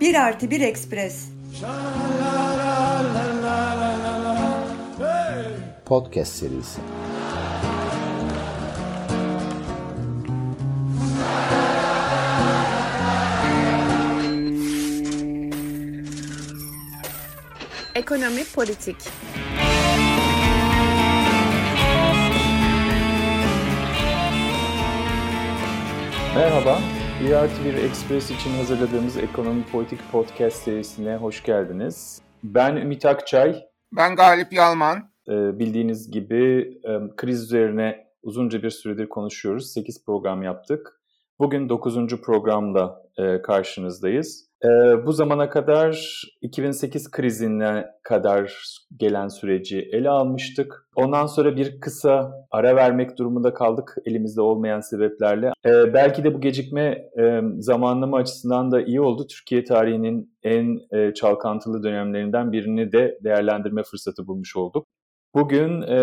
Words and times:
Bir 0.00 0.14
artı 0.14 0.50
bir 0.50 0.60
ekspres. 0.60 1.28
Podcast 5.84 6.32
serisi. 6.32 6.80
Ekonomi 17.94 18.44
politik. 18.54 18.96
Merhaba, 26.34 26.78
Bir 27.24 27.32
artı 27.32 27.64
bir 27.64 27.74
Express 27.74 28.30
için 28.30 28.50
hazırladığımız 28.50 29.16
Ekonomi 29.16 29.64
Politik 29.72 30.00
Podcast 30.12 30.62
serisine 30.62 31.16
hoş 31.16 31.42
geldiniz. 31.42 32.22
Ben 32.44 32.76
Ümit 32.76 33.06
Akçay. 33.06 33.62
Ben 33.92 34.16
Galip 34.16 34.52
Yalman. 34.52 34.98
Ee, 35.28 35.58
bildiğiniz 35.58 36.10
gibi 36.10 36.60
e, 36.84 37.16
kriz 37.16 37.42
üzerine 37.42 38.06
uzunca 38.22 38.62
bir 38.62 38.70
süredir 38.70 39.08
konuşuyoruz. 39.08 39.72
8 39.72 40.04
program 40.04 40.42
yaptık. 40.42 41.00
Bugün 41.38 41.68
9. 41.68 42.20
programda 42.20 43.02
e, 43.18 43.42
karşınızdayız. 43.42 44.49
E, 44.64 44.68
bu 45.06 45.12
zamana 45.12 45.50
kadar 45.50 46.22
2008 46.42 47.10
krizine 47.10 47.86
kadar 48.02 48.66
gelen 48.96 49.28
süreci 49.28 49.88
ele 49.92 50.10
almıştık. 50.10 50.88
Ondan 50.96 51.26
sonra 51.26 51.56
bir 51.56 51.80
kısa 51.80 52.46
ara 52.50 52.76
vermek 52.76 53.18
durumunda 53.18 53.54
kaldık 53.54 53.96
elimizde 54.06 54.40
olmayan 54.40 54.80
sebeplerle. 54.80 55.52
E, 55.66 55.94
belki 55.94 56.24
de 56.24 56.34
bu 56.34 56.40
gecikme 56.40 57.10
e, 57.18 57.40
zamanlama 57.58 58.16
açısından 58.16 58.70
da 58.72 58.82
iyi 58.82 59.00
oldu. 59.00 59.26
Türkiye 59.26 59.64
tarihinin 59.64 60.36
en 60.42 60.78
e, 60.98 61.14
çalkantılı 61.14 61.82
dönemlerinden 61.82 62.52
birini 62.52 62.92
de 62.92 63.18
değerlendirme 63.24 63.82
fırsatı 63.82 64.26
bulmuş 64.26 64.56
olduk. 64.56 64.86
Bugün 65.34 65.82
e, 65.82 65.96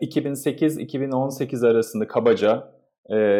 2008-2018 0.00 1.68
arasında 1.68 2.06
kabaca 2.06 2.72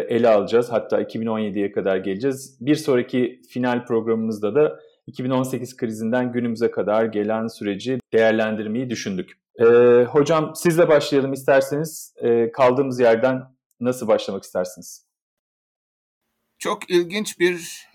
ele 0.08 0.28
alacağız. 0.28 0.72
Hatta 0.72 1.02
2017'ye 1.02 1.72
kadar 1.72 1.96
geleceğiz. 1.96 2.56
Bir 2.60 2.74
sonraki 2.74 3.40
final 3.48 3.86
programımızda 3.86 4.54
da 4.54 4.80
2018 5.06 5.76
krizinden 5.76 6.32
günümüze 6.32 6.70
kadar 6.70 7.04
gelen 7.04 7.46
süreci 7.46 8.00
değerlendirmeyi 8.12 8.90
düşündük. 8.90 9.42
E, 9.60 9.64
hocam 10.04 10.52
sizle 10.56 10.88
başlayalım 10.88 11.32
isterseniz. 11.32 12.14
E, 12.16 12.52
kaldığımız 12.52 13.00
yerden 13.00 13.42
nasıl 13.80 14.08
başlamak 14.08 14.42
istersiniz? 14.42 15.06
Çok 16.58 16.90
ilginç 16.90 17.40
bir 17.40 17.86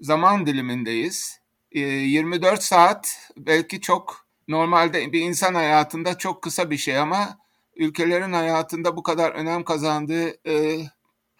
zaman 0.00 0.46
dilimindeyiz. 0.46 1.40
24 1.72 2.62
saat 2.62 3.30
belki 3.36 3.80
çok 3.80 4.26
normalde 4.48 5.12
bir 5.12 5.20
insan 5.20 5.54
hayatında 5.54 6.18
çok 6.18 6.42
kısa 6.42 6.70
bir 6.70 6.76
şey 6.76 6.98
ama 6.98 7.38
ülkelerin 7.76 8.32
hayatında 8.32 8.96
bu 8.96 9.02
kadar 9.02 9.30
önem 9.30 9.64
kazandığı 9.64 10.48
e, 10.48 10.80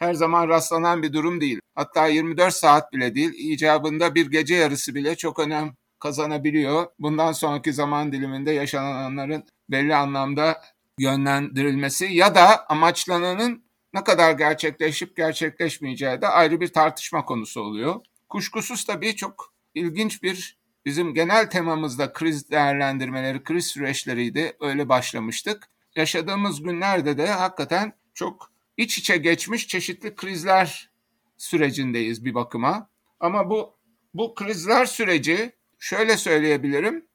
her 0.03 0.15
zaman 0.15 0.49
rastlanan 0.49 1.03
bir 1.03 1.13
durum 1.13 1.41
değil. 1.41 1.61
Hatta 1.75 2.07
24 2.07 2.55
saat 2.55 2.93
bile 2.93 3.15
değil, 3.15 3.33
icabında 3.37 4.15
bir 4.15 4.31
gece 4.31 4.55
yarısı 4.55 4.95
bile 4.95 5.17
çok 5.17 5.39
önem 5.39 5.75
kazanabiliyor. 5.99 6.87
Bundan 6.99 7.33
sonraki 7.33 7.73
zaman 7.73 8.13
diliminde 8.13 8.51
yaşananların 8.51 9.45
belli 9.71 9.95
anlamda 9.95 10.63
yönlendirilmesi 10.99 12.05
ya 12.05 12.35
da 12.35 12.67
amaçlananın 12.69 13.65
ne 13.95 14.05
kadar 14.05 14.33
gerçekleşip 14.33 15.17
gerçekleşmeyeceği 15.17 16.21
de 16.23 16.29
ayrı 16.29 16.61
bir 16.61 16.69
tartışma 16.69 17.25
konusu 17.25 17.61
oluyor. 17.61 18.01
Kuşkusuz 18.29 18.85
tabii 18.85 19.17
çok 19.17 19.53
ilginç 19.75 20.23
bir 20.23 20.59
bizim 20.85 21.15
genel 21.15 21.51
temamızda 21.51 22.13
kriz 22.13 22.51
değerlendirmeleri, 22.51 23.45
kriz 23.45 23.67
süreçleriydi. 23.67 24.57
Öyle 24.61 24.89
başlamıştık 24.89 25.69
yaşadığımız 25.97 26.63
günlerde 26.63 27.19
de 27.19 27.27
hakikaten 27.27 27.93
çok 28.15 28.52
iç 28.83 28.99
içe 28.99 29.17
geçmiş 29.17 29.69
çeşitli 29.69 30.15
krizler 30.15 30.91
sürecindeyiz 31.37 32.25
bir 32.25 32.35
bakıma. 32.35 32.89
Ama 33.21 33.51
bu 33.51 33.75
bu 34.15 34.35
krizler 34.35 34.87
süreci 34.87 35.53
şöyle 35.79 36.17
söyleyebilirim. 36.17 37.07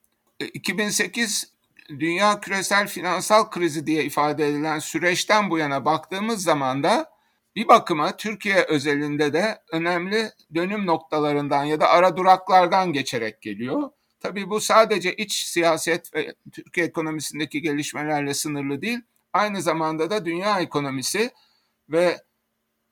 2008 0.54 1.54
e, 1.90 2.00
dünya 2.00 2.40
küresel 2.40 2.88
finansal 2.88 3.50
krizi 3.50 3.88
diye 3.88 4.04
ifade 4.04 4.48
edilen 4.48 4.80
süreçten 4.80 5.50
bu 5.50 5.58
yana 5.58 5.86
baktığımız 5.86 6.44
zaman 6.44 6.84
da 6.84 7.18
bir 7.56 7.68
bakıma 7.68 8.18
Türkiye 8.18 8.64
özelinde 8.64 9.34
de 9.34 9.62
önemli 9.72 10.32
dönüm 10.56 10.86
noktalarından 10.86 11.64
ya 11.64 11.80
da 11.80 11.90
ara 11.90 12.18
duraklardan 12.18 12.94
geçerek 12.94 13.42
geliyor. 13.42 13.90
Tabii 14.20 14.50
bu 14.50 14.60
sadece 14.60 15.16
iç 15.16 15.34
siyaset 15.34 16.14
ve 16.14 16.36
Türkiye 16.52 16.86
ekonomisindeki 16.86 17.62
gelişmelerle 17.62 18.34
sınırlı 18.34 18.82
değil. 18.82 19.00
Aynı 19.34 19.62
zamanda 19.62 20.10
da 20.10 20.26
dünya 20.26 20.60
ekonomisi 20.60 21.32
ve 21.90 22.18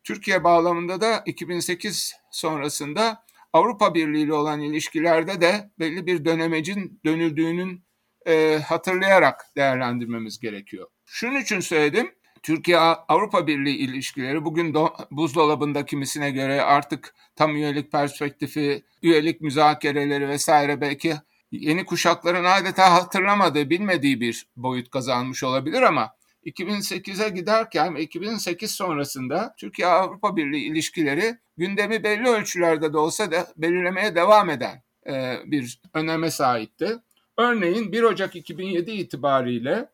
Türkiye 0.04 0.44
bağlamında 0.44 1.02
da 1.02 1.24
2008 1.26 2.16
sonrasında 2.32 3.26
Avrupa 3.54 3.96
Birliği 3.96 4.24
ile 4.24 4.34
olan 4.34 4.62
ilişkilerde 4.62 5.42
de 5.42 5.70
belli 5.80 6.06
bir 6.06 6.26
dönemecin 6.26 7.00
dönüldüğünün 7.06 7.86
e, 8.28 8.60
hatırlayarak 8.68 9.46
değerlendirmemiz 9.58 10.40
gerekiyor. 10.40 10.88
Şunun 11.06 11.40
için 11.42 11.60
söyledim. 11.60 12.16
Türkiye-Avrupa 12.44 13.48
Birliği 13.48 13.78
ilişkileri 13.78 14.46
bugün 14.46 14.74
do- 14.74 15.08
buzdolabında 15.12 15.86
kimisine 15.86 16.32
göre 16.32 16.62
artık 16.62 17.16
tam 17.36 17.56
üyelik 17.56 17.92
perspektifi, 17.92 18.84
üyelik 19.02 19.42
müzakereleri 19.42 20.28
vesaire 20.28 20.82
belki 20.82 21.16
yeni 21.52 21.86
kuşakların 21.86 22.44
adeta 22.44 22.94
hatırlamadığı, 22.94 23.70
bilmediği 23.70 24.22
bir 24.22 24.48
boyut 24.56 24.90
kazanmış 24.90 25.44
olabilir 25.44 25.82
ama 25.82 26.16
2008'e 26.46 27.30
giderken 27.30 27.96
ve 27.96 28.02
2008 28.02 28.72
sonrasında 28.72 29.56
Türkiye-Avrupa 29.58 30.36
Birliği 30.36 30.66
ilişkileri 30.72 31.38
gündemi 31.58 32.04
belli 32.04 32.28
ölçülerde 32.28 32.94
de 32.94 32.98
olsa 32.98 33.32
da 33.32 33.48
belirlemeye 33.58 34.16
devam 34.16 34.50
eden 34.50 34.84
e, 35.08 35.38
bir 35.46 35.82
öneme 35.94 36.32
sahipti. 36.32 36.98
Örneğin 37.38 37.92
1 37.92 38.04
Ocak 38.04 38.36
2007 38.36 38.92
itibariyle 38.92 39.90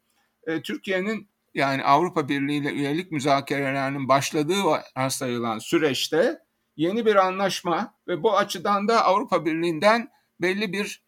e, 0.47 0.61
Türkiye'nin 0.61 1.27
yani 1.53 1.83
Avrupa 1.83 2.29
Birliği 2.29 2.57
ile 2.57 2.71
üyelik 2.71 3.11
müzakerelerinin 3.11 4.07
başladığı 4.07 4.63
varsayılan 4.63 5.59
süreçte 5.59 6.39
yeni 6.75 7.05
bir 7.05 7.15
anlaşma 7.15 7.93
ve 8.07 8.23
bu 8.23 8.37
açıdan 8.37 8.87
da 8.87 9.05
Avrupa 9.05 9.45
Birliği'nden 9.45 10.09
belli 10.41 10.73
bir 10.73 11.03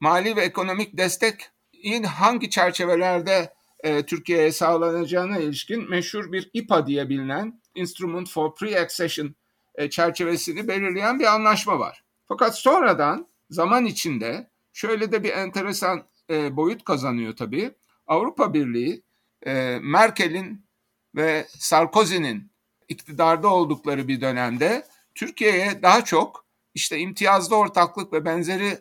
mali 0.00 0.36
ve 0.36 0.40
ekonomik 0.40 0.98
destek 0.98 1.50
hangi 2.06 2.50
çerçevelerde 2.50 3.52
e, 3.82 4.06
Türkiye'ye 4.06 4.52
sağlanacağına 4.52 5.38
ilişkin 5.38 5.90
meşhur 5.90 6.32
bir 6.32 6.50
IPA 6.52 6.86
diye 6.86 7.08
bilinen 7.08 7.60
Instrument 7.74 8.30
for 8.30 8.50
Pre-Accession 8.50 9.32
e, 9.74 9.90
çerçevesini 9.90 10.68
belirleyen 10.68 11.20
bir 11.20 11.34
anlaşma 11.34 11.78
var. 11.78 12.04
Fakat 12.28 12.58
sonradan 12.58 13.26
zaman 13.50 13.86
içinde 13.86 14.50
şöyle 14.72 15.12
de 15.12 15.24
bir 15.24 15.32
enteresan 15.32 16.02
e, 16.30 16.56
boyut 16.56 16.84
kazanıyor 16.84 17.36
tabii. 17.36 17.70
Avrupa 18.06 18.54
Birliği 18.54 19.02
Merkel'in 19.80 20.66
ve 21.14 21.46
Sarkozy'nin 21.48 22.50
iktidarda 22.88 23.48
oldukları 23.48 24.08
bir 24.08 24.20
dönemde 24.20 24.86
Türkiye'ye 25.14 25.82
daha 25.82 26.04
çok 26.04 26.44
işte 26.74 26.98
imtiyazlı 26.98 27.56
ortaklık 27.56 28.12
ve 28.12 28.24
benzeri 28.24 28.78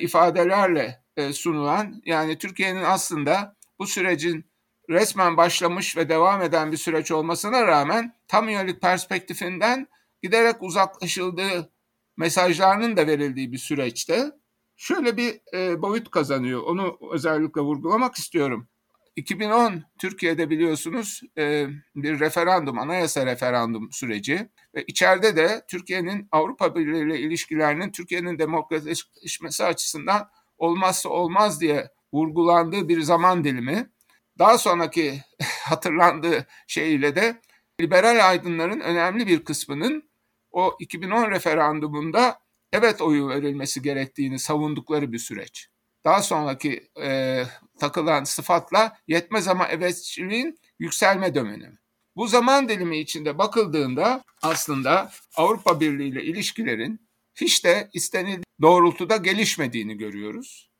ifadelerle 0.00 1.02
sunulan 1.32 2.02
yani 2.06 2.38
Türkiye'nin 2.38 2.82
aslında 2.82 3.56
bu 3.82 3.86
sürecin 3.86 4.44
resmen 4.90 5.36
başlamış 5.36 5.96
ve 5.96 6.08
devam 6.08 6.42
eden 6.42 6.72
bir 6.72 6.76
süreç 6.76 7.10
olmasına 7.10 7.66
rağmen 7.66 8.14
tam 8.28 8.48
üyelik 8.48 8.80
perspektifinden 8.80 9.88
giderek 10.22 10.56
uzaklaşıldığı 10.60 11.72
mesajlarının 12.16 12.96
da 12.96 13.06
verildiği 13.06 13.52
bir 13.52 13.58
süreçte 13.58 14.32
şöyle 14.76 15.16
bir 15.16 15.40
e, 15.54 15.82
boyut 15.82 16.10
kazanıyor. 16.10 16.62
Onu 16.62 16.98
özellikle 17.12 17.60
vurgulamak 17.60 18.14
istiyorum. 18.14 18.68
2010 19.16 19.84
Türkiye'de 19.98 20.50
biliyorsunuz 20.50 21.20
e, 21.38 21.66
bir 21.96 22.20
referandum, 22.20 22.78
anayasa 22.78 23.26
referandum 23.26 23.92
süreci 23.92 24.48
ve 24.74 24.84
içeride 24.86 25.36
de 25.36 25.64
Türkiye'nin 25.68 26.28
Avrupa 26.32 26.74
Birliği 26.74 27.02
ile 27.06 27.20
ilişkilerinin 27.20 27.92
Türkiye'nin 27.92 28.38
demokratikleşmesi 28.38 29.64
açısından 29.64 30.28
olmazsa 30.58 31.08
olmaz 31.08 31.60
diye 31.60 31.90
vurgulandığı 32.12 32.88
bir 32.88 33.00
zaman 33.00 33.44
dilimi. 33.44 33.90
Daha 34.38 34.58
sonraki 34.58 35.20
hatırlandığı 35.64 36.46
şeyle 36.66 37.16
de 37.16 37.40
liberal 37.80 38.28
aydınların 38.28 38.80
önemli 38.80 39.26
bir 39.26 39.44
kısmının 39.44 40.10
o 40.50 40.76
2010 40.80 41.30
referandumunda 41.30 42.38
evet 42.72 43.00
oyu 43.02 43.28
verilmesi 43.28 43.82
gerektiğini 43.82 44.38
savundukları 44.38 45.12
bir 45.12 45.18
süreç. 45.18 45.68
daha 46.04 46.22
sonraki 46.22 46.90
e, 47.02 47.42
takılan 47.80 48.24
sıfatla 48.24 48.96
yetmez 49.08 49.48
ama 49.48 49.68
evetçiliğin 49.68 50.58
yükselme 50.78 51.34
dönemi. 51.34 51.78
Bu 52.16 52.26
zaman 52.26 52.68
dilimi 52.68 52.98
içinde 52.98 53.38
bakıldığında 53.38 54.24
aslında 54.42 55.12
Avrupa 55.36 55.80
Birliği 55.80 56.08
ile 56.08 56.22
ilişkilerin 56.22 57.08
hiç 57.34 57.64
de 57.64 57.88
istenildiği 57.92 58.44
doğrultuda 58.62 59.16
gelişmediğini 59.16 59.96
görüyoruz. 59.96 60.71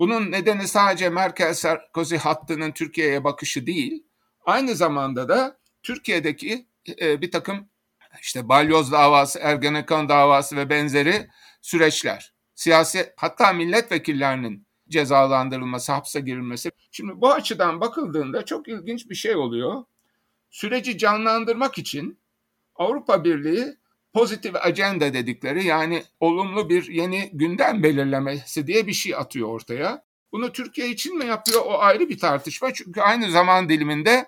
Bunun 0.00 0.30
nedeni 0.30 0.68
sadece 0.68 1.10
Merkel-Sarkozy 1.10 2.16
hattının 2.16 2.72
Türkiye'ye 2.72 3.24
bakışı 3.24 3.66
değil, 3.66 4.04
aynı 4.44 4.74
zamanda 4.74 5.28
da 5.28 5.58
Türkiye'deki 5.82 6.66
e, 7.00 7.20
bir 7.20 7.30
takım 7.30 7.68
işte 8.20 8.48
balyoz 8.48 8.92
davası, 8.92 9.38
Ergenekon 9.38 10.08
davası 10.08 10.56
ve 10.56 10.70
benzeri 10.70 11.28
süreçler. 11.62 12.34
Siyasi 12.54 13.12
hatta 13.16 13.52
milletvekillerinin 13.52 14.66
cezalandırılması, 14.88 15.92
hapse 15.92 16.20
girilmesi. 16.20 16.70
Şimdi 16.90 17.12
bu 17.20 17.32
açıdan 17.32 17.80
bakıldığında 17.80 18.44
çok 18.44 18.68
ilginç 18.68 19.10
bir 19.10 19.14
şey 19.14 19.36
oluyor. 19.36 19.84
Süreci 20.50 20.98
canlandırmak 20.98 21.78
için 21.78 22.20
Avrupa 22.74 23.24
Birliği 23.24 23.76
pozitif 24.12 24.54
agenda 24.56 25.14
dedikleri 25.14 25.64
yani 25.64 26.02
olumlu 26.20 26.68
bir 26.68 26.88
yeni 26.88 27.30
gündem 27.32 27.82
belirlemesi 27.82 28.66
diye 28.66 28.86
bir 28.86 28.92
şey 28.92 29.14
atıyor 29.14 29.48
ortaya. 29.48 30.04
Bunu 30.32 30.52
Türkiye 30.52 30.88
için 30.88 31.18
mi 31.18 31.26
yapıyor 31.26 31.62
o 31.64 31.78
ayrı 31.78 32.08
bir 32.08 32.18
tartışma. 32.18 32.74
Çünkü 32.74 33.00
aynı 33.00 33.30
zaman 33.30 33.68
diliminde 33.68 34.26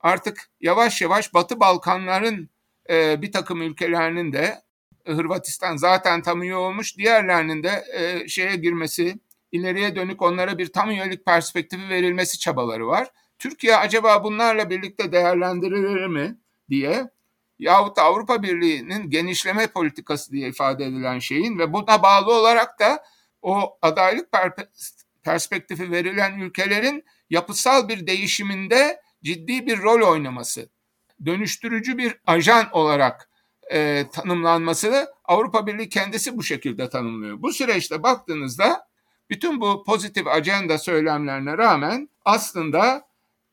artık 0.00 0.50
yavaş 0.60 1.02
yavaş 1.02 1.34
Batı 1.34 1.60
Balkanların 1.60 2.50
e, 2.90 3.22
bir 3.22 3.32
takım 3.32 3.62
ülkelerinin 3.62 4.32
de 4.32 4.62
Hırvatistan 5.06 5.76
zaten 5.76 6.22
tam 6.22 6.42
üye 6.42 6.54
olmuş 6.54 6.98
diğerlerinin 6.98 7.62
de 7.62 7.84
e, 7.94 8.28
şeye 8.28 8.56
girmesi 8.56 9.18
ileriye 9.52 9.96
dönük 9.96 10.22
onlara 10.22 10.58
bir 10.58 10.66
tam 10.72 10.90
üyelik 10.90 11.26
perspektifi 11.26 11.88
verilmesi 11.88 12.38
çabaları 12.38 12.86
var. 12.86 13.10
Türkiye 13.38 13.76
acaba 13.76 14.24
bunlarla 14.24 14.70
birlikte 14.70 15.12
değerlendirilir 15.12 16.06
mi 16.06 16.38
diye 16.70 17.10
yahut 17.58 17.96
da 17.96 18.02
Avrupa 18.02 18.42
Birliği'nin 18.42 19.10
genişleme 19.10 19.66
politikası 19.66 20.32
diye 20.32 20.48
ifade 20.48 20.84
edilen 20.84 21.18
şeyin 21.18 21.58
ve 21.58 21.72
buna 21.72 22.02
bağlı 22.02 22.32
olarak 22.32 22.80
da 22.80 23.04
o 23.42 23.78
adaylık 23.82 24.28
perspektifi 25.22 25.90
verilen 25.90 26.38
ülkelerin 26.38 27.04
yapısal 27.30 27.88
bir 27.88 28.06
değişiminde 28.06 29.00
ciddi 29.24 29.66
bir 29.66 29.82
rol 29.82 30.12
oynaması, 30.12 30.68
dönüştürücü 31.26 31.98
bir 31.98 32.20
ajan 32.26 32.68
olarak 32.72 33.30
e, 33.72 34.06
tanımlanmasını 34.12 35.06
Avrupa 35.24 35.66
Birliği 35.66 35.88
kendisi 35.88 36.36
bu 36.36 36.42
şekilde 36.42 36.88
tanımlıyor. 36.88 37.42
Bu 37.42 37.52
süreçte 37.52 38.02
baktığınızda 38.02 38.88
bütün 39.30 39.60
bu 39.60 39.84
pozitif 39.84 40.26
ajanda 40.26 40.78
söylemlerine 40.78 41.58
rağmen 41.58 42.08
aslında 42.24 43.08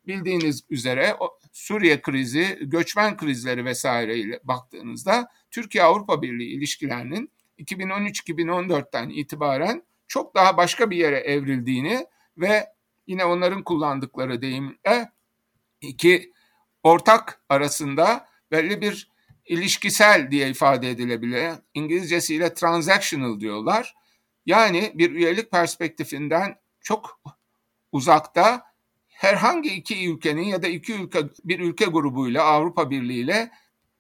bildiğiniz 0.08 0.64
üzere 0.70 1.16
Suriye 1.56 2.02
krizi, 2.02 2.60
göçmen 2.62 3.18
krizleri 3.18 3.66
vesaireyle 3.66 4.40
baktığınızda 4.44 5.28
Türkiye-Avrupa 5.52 6.22
Birliği 6.22 6.58
ilişkilerinin 6.58 7.32
2013-2014'ten 7.60 9.10
itibaren 9.10 9.84
çok 10.08 10.36
daha 10.36 10.58
başka 10.58 10.90
bir 10.90 10.98
yere 10.98 11.18
evrildiğini 11.18 12.06
ve 12.38 12.66
yine 13.08 13.26
onların 13.26 13.64
kullandıkları 13.64 14.42
deyimle 14.42 15.12
iki 15.82 16.34
ortak 16.84 17.42
arasında 17.50 18.28
belli 18.52 18.82
bir 18.82 19.12
ilişkisel 19.46 20.32
diye 20.32 20.50
ifade 20.50 20.90
edilebilir. 20.90 21.54
İngilizcesiyle 21.74 22.54
transactional 22.54 23.40
diyorlar. 23.40 23.96
Yani 24.46 24.92
bir 24.96 25.12
üyelik 25.12 25.52
perspektifinden 25.52 26.56
çok 26.82 27.22
uzakta 27.92 28.75
herhangi 29.16 29.70
iki 29.70 30.10
ülkenin 30.10 30.44
ya 30.44 30.64
da 30.64 30.68
iki 30.68 30.94
ülke 30.94 31.20
bir 31.44 31.60
ülke 31.60 31.86
grubuyla 31.86 32.44
Avrupa 32.44 32.90
Birliği 32.90 33.20
ile 33.20 33.52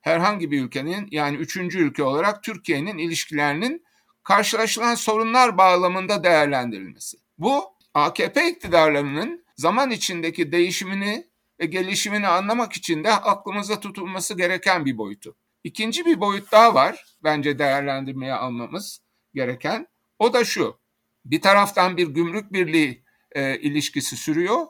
herhangi 0.01 0.51
bir 0.51 0.61
ülkenin 0.61 1.07
yani 1.11 1.37
üçüncü 1.37 1.79
ülke 1.79 2.03
olarak 2.03 2.43
Türkiye'nin 2.43 2.97
ilişkilerinin 2.97 3.85
karşılaşılan 4.23 4.95
sorunlar 4.95 5.57
bağlamında 5.57 6.23
değerlendirilmesi. 6.23 7.17
Bu 7.37 7.63
AKP 7.93 8.49
iktidarlarının 8.49 9.45
zaman 9.55 9.91
içindeki 9.91 10.51
değişimini 10.51 11.27
ve 11.59 11.65
gelişimini 11.65 12.27
anlamak 12.27 12.73
için 12.73 13.03
de 13.03 13.11
aklımızda 13.11 13.79
tutulması 13.79 14.37
gereken 14.37 14.85
bir 14.85 14.97
boyutu. 14.97 15.35
İkinci 15.63 16.05
bir 16.05 16.19
boyut 16.19 16.51
daha 16.51 16.73
var 16.73 17.05
bence 17.23 17.59
değerlendirmeye 17.59 18.33
almamız 18.33 19.01
gereken. 19.33 19.87
O 20.19 20.33
da 20.33 20.45
şu. 20.45 20.79
Bir 21.25 21.41
taraftan 21.41 21.97
bir 21.97 22.07
gümrük 22.07 22.53
birliği 22.53 23.03
e, 23.31 23.59
ilişkisi 23.59 24.17
sürüyor. 24.17 24.65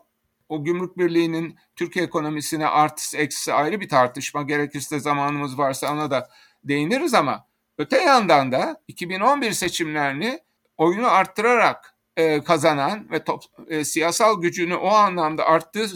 O 0.49 0.63
gümrük 0.63 0.97
birliğinin 0.97 1.55
Türkiye 1.75 2.05
ekonomisine 2.05 2.67
artısı 2.67 3.17
eksisi 3.17 3.53
ayrı 3.53 3.81
bir 3.81 3.89
tartışma. 3.89 4.41
Gerekirse 4.41 4.99
zamanımız 4.99 5.57
varsa 5.57 5.93
ona 5.93 6.11
da 6.11 6.29
değiniriz 6.63 7.13
ama 7.13 7.47
öte 7.77 7.97
yandan 7.97 8.51
da 8.51 8.81
2011 8.87 9.51
seçimlerini 9.51 10.39
oyunu 10.77 11.07
arttırarak 11.07 11.95
e, 12.17 12.43
kazanan 12.43 13.11
ve 13.11 13.23
top, 13.23 13.43
e, 13.67 13.85
siyasal 13.85 14.41
gücünü 14.41 14.75
o 14.75 14.87
anlamda 14.87 15.45
arttığı 15.45 15.87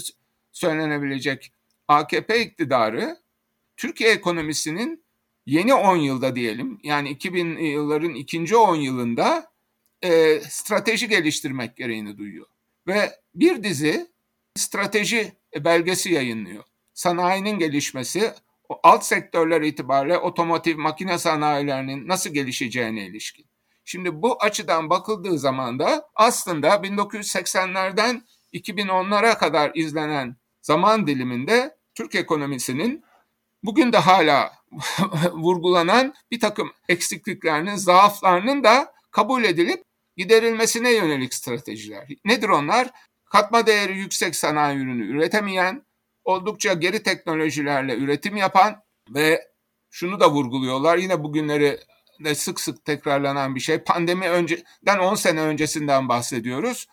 söylenebilecek 0.51 1.51
AKP 1.87 2.41
iktidarı 2.41 3.17
Türkiye 3.77 4.11
ekonomisinin 4.11 5.03
yeni 5.45 5.73
10 5.73 5.97
yılda 5.97 6.35
diyelim 6.35 6.79
yani 6.83 7.09
2000 7.09 7.57
yılların 7.57 8.13
ikinci 8.13 8.55
10 8.55 8.75
yılında 8.75 9.51
e, 10.01 10.39
strateji 10.39 11.07
geliştirmek 11.07 11.77
gereğini 11.77 12.17
duyuyor. 12.17 12.45
Ve 12.87 13.11
bir 13.35 13.63
dizi 13.63 14.07
strateji 14.55 15.33
belgesi 15.55 16.13
yayınlıyor. 16.13 16.63
Sanayinin 16.93 17.59
gelişmesi, 17.59 18.33
alt 18.83 19.05
sektörler 19.05 19.61
itibariyle 19.61 20.17
otomotiv 20.17 20.77
makine 20.77 21.17
sanayilerinin 21.17 22.07
nasıl 22.07 22.29
gelişeceğine 22.29 23.05
ilişkin. 23.05 23.45
Şimdi 23.85 24.21
bu 24.21 24.43
açıdan 24.43 24.89
bakıldığı 24.89 25.39
zaman 25.39 25.79
da 25.79 26.09
aslında 26.15 26.67
1980'lerden 26.67 28.21
2010'lara 28.53 29.37
kadar 29.37 29.71
izlenen 29.75 30.35
zaman 30.61 31.07
diliminde 31.07 31.75
Türk 31.95 32.15
ekonomisinin 32.15 33.03
bugün 33.63 33.93
de 33.93 33.97
hala 33.97 34.53
vurgulanan 35.31 36.13
bir 36.31 36.39
takım 36.39 36.71
eksikliklerinin, 36.89 37.75
zaaflarının 37.75 38.63
da 38.63 38.93
kabul 39.11 39.43
edilip 39.43 39.83
giderilmesine 40.17 40.93
yönelik 40.93 41.33
stratejiler. 41.33 42.07
Nedir 42.25 42.49
onlar? 42.49 42.89
Katma 43.29 43.67
değeri 43.67 43.97
yüksek 43.97 44.35
sanayi 44.35 44.77
ürünü 44.77 45.05
üretemeyen, 45.05 45.85
oldukça 46.23 46.73
geri 46.73 47.03
teknolojilerle 47.03 47.95
üretim 47.95 48.37
yapan 48.37 48.83
ve 49.09 49.47
şunu 49.89 50.19
da 50.19 50.31
vurguluyorlar. 50.31 50.97
Yine 50.97 51.23
bugünleri 51.23 51.79
de 52.23 52.35
sık 52.35 52.59
sık 52.59 52.85
tekrarlanan 52.85 53.55
bir 53.55 53.59
şey. 53.59 53.79
Pandemi 53.79 54.29
önceden 54.29 54.99
10 54.99 55.15
sene 55.15 55.41
öncesinden 55.41 56.09
bahsediyoruz. 56.09 56.87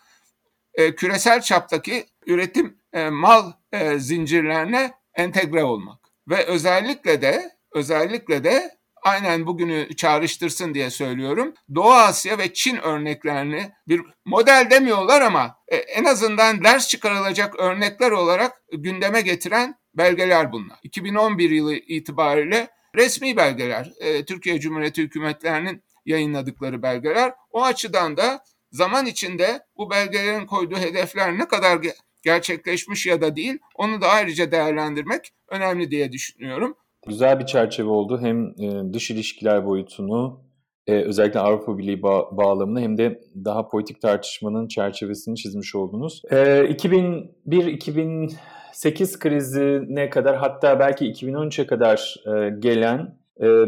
E, 0.73 0.95
küresel 0.95 1.41
çaptaki 1.41 2.05
üretim 2.25 2.77
e, 2.93 3.09
mal 3.09 3.51
e, 3.71 3.99
zincirlerine 3.99 4.93
entegre 5.13 5.63
olmak 5.63 5.99
ve 6.27 6.45
özellikle 6.45 7.21
de 7.21 7.51
özellikle 7.71 8.43
de 8.43 8.76
aynen 9.07 9.47
bugünü 9.47 9.95
çağrıştırsın 9.95 10.73
diye 10.73 10.89
söylüyorum. 10.89 11.53
Doğu 11.75 11.91
Asya 11.91 12.37
ve 12.37 12.53
Çin 12.53 12.77
örneklerini 12.77 13.71
bir 13.87 14.01
model 14.25 14.67
demiyorlar 14.71 15.21
ama 15.21 15.55
e, 15.67 15.75
en 15.75 16.03
azından 16.03 16.63
ders 16.63 16.87
çıkarılacak 16.87 17.59
örnekler 17.59 18.11
olarak 18.11 18.61
gündeme 18.73 19.21
getiren 19.21 19.75
belgeler 19.93 20.51
bunlar. 20.51 20.79
2011 20.83 21.49
yılı 21.49 21.75
itibariyle 21.75 22.67
resmi 22.95 23.37
belgeler, 23.37 23.91
e, 23.99 24.25
Türkiye 24.25 24.59
Cumhuriyeti 24.59 25.01
hükümetlerinin 25.01 25.83
yayınladıkları 26.05 26.83
belgeler. 26.83 27.33
O 27.51 27.63
açıdan 27.63 28.17
da 28.17 28.43
zaman 28.71 29.05
içinde 29.05 29.59
bu 29.77 29.89
belgelerin 29.89 30.45
koyduğu 30.45 30.77
hedefler 30.77 31.37
ne 31.37 31.47
kadar 31.47 31.79
gerçekleşmiş 32.21 33.05
ya 33.05 33.21
da 33.21 33.35
değil 33.35 33.59
onu 33.75 34.01
da 34.01 34.09
ayrıca 34.09 34.51
değerlendirmek 34.51 35.33
önemli 35.47 35.91
diye 35.91 36.11
düşünüyorum. 36.11 36.77
Güzel 37.07 37.39
bir 37.39 37.45
çerçeve 37.45 37.89
oldu. 37.89 38.19
Hem 38.21 38.47
e, 38.47 38.93
dış 38.93 39.11
ilişkiler 39.11 39.65
boyutunu 39.65 40.41
e, 40.87 40.93
özellikle 40.93 41.39
Avrupa 41.39 41.77
Birliği 41.77 41.97
ba- 41.97 42.37
bağlamını 42.37 42.81
hem 42.81 42.97
de 42.97 43.21
daha 43.45 43.67
politik 43.67 44.01
tartışmanın 44.01 44.67
çerçevesini 44.67 45.35
çizmiş 45.35 45.75
oldunuz. 45.75 46.21
2001-2008 46.31 49.15
e, 49.15 49.19
krizine 49.19 50.09
kadar 50.09 50.35
hatta 50.35 50.79
belki 50.79 51.11
2013'e 51.11 51.67
kadar 51.67 52.15
gelen 52.59 53.16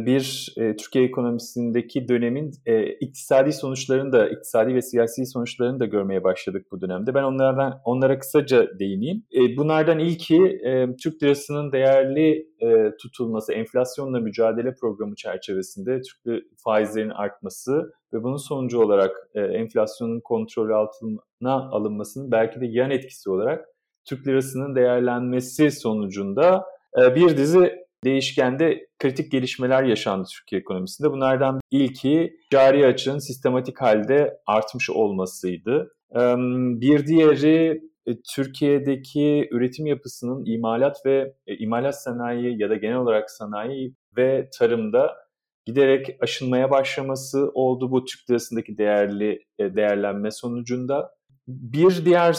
bir 0.06 0.54
e, 0.58 0.76
Türkiye 0.76 1.06
ekonomisindeki 1.06 2.08
dönemin 2.08 2.52
e, 2.66 2.94
iktisadi 2.94 3.54
sonuçlarını 3.54 4.12
da 4.12 4.30
iktisadi 4.30 4.76
ve 4.76 4.82
siyasi 4.82 5.26
sonuçlarını 5.26 5.80
da 5.80 5.86
görmeye 5.86 6.24
başladık 6.24 6.66
bu 6.72 6.82
dönemde. 6.82 7.14
Ben 7.14 7.24
onlardan 7.24 7.82
onlara 7.86 8.20
kısaca 8.20 8.80
değineyim. 8.80 9.24
Bunlardan 9.58 10.00
ilki 10.00 10.62
Türk 11.04 11.24
lirasının 11.24 11.72
değerli 11.72 12.48
tutulması, 13.02 13.54
enflasyonla 13.54 14.20
mücadele 14.20 14.76
programı 14.76 15.16
çerçevesinde 15.16 16.02
Türk 16.02 16.44
faizlerin 16.64 17.10
artması 17.10 17.94
ve 18.14 18.24
bunun 18.24 18.38
sonucu 18.38 18.80
olarak 18.80 19.30
enflasyonun 19.36 20.20
kontrolü 20.20 20.76
altına 20.76 21.70
alınmasının 21.72 22.32
belki 22.32 22.62
de 22.62 22.66
yan 22.66 22.92
etkisi 22.92 23.30
olarak 23.30 23.66
Türk 24.06 24.28
lirasının 24.28 24.76
değerlenmesi 24.76 25.72
sonucunda 25.72 26.66
bir 27.16 27.38
dizi 27.38 27.89
değişkende 28.04 28.88
kritik 29.00 29.32
gelişmeler 29.32 29.84
yaşandı 29.84 30.28
Türkiye 30.32 30.62
ekonomisinde. 30.62 31.12
Bunlardan 31.12 31.60
ilki 31.72 32.34
cari 32.52 32.86
açığın 32.86 33.20
sistematik 33.20 33.82
halde 33.82 34.38
artmış 34.48 34.90
olmasıydı. 34.90 35.92
Bir 36.82 37.08
diğeri 37.08 37.90
e, 38.10 38.12
Türkiye'deki 38.36 39.48
üretim 39.52 39.86
yapısının 39.86 40.46
imalat 40.46 41.06
ve 41.06 41.34
e, 41.48 41.58
imalat 41.58 42.02
sanayi 42.04 42.62
ya 42.62 42.70
da 42.70 42.76
genel 42.76 42.98
olarak 42.98 43.32
sanayi 43.32 43.96
ve 44.18 44.50
tarımda 44.60 45.16
giderek 45.66 46.08
aşınmaya 46.22 46.72
başlaması 46.72 47.52
oldu 47.54 47.92
bu 47.92 48.06
Türk 48.06 48.30
lirasındaki 48.30 48.78
değerli 48.78 49.46
e, 49.60 49.76
değerlenme 49.76 50.32
sonucunda. 50.32 51.12
Bir 51.50 52.06
diğer 52.06 52.38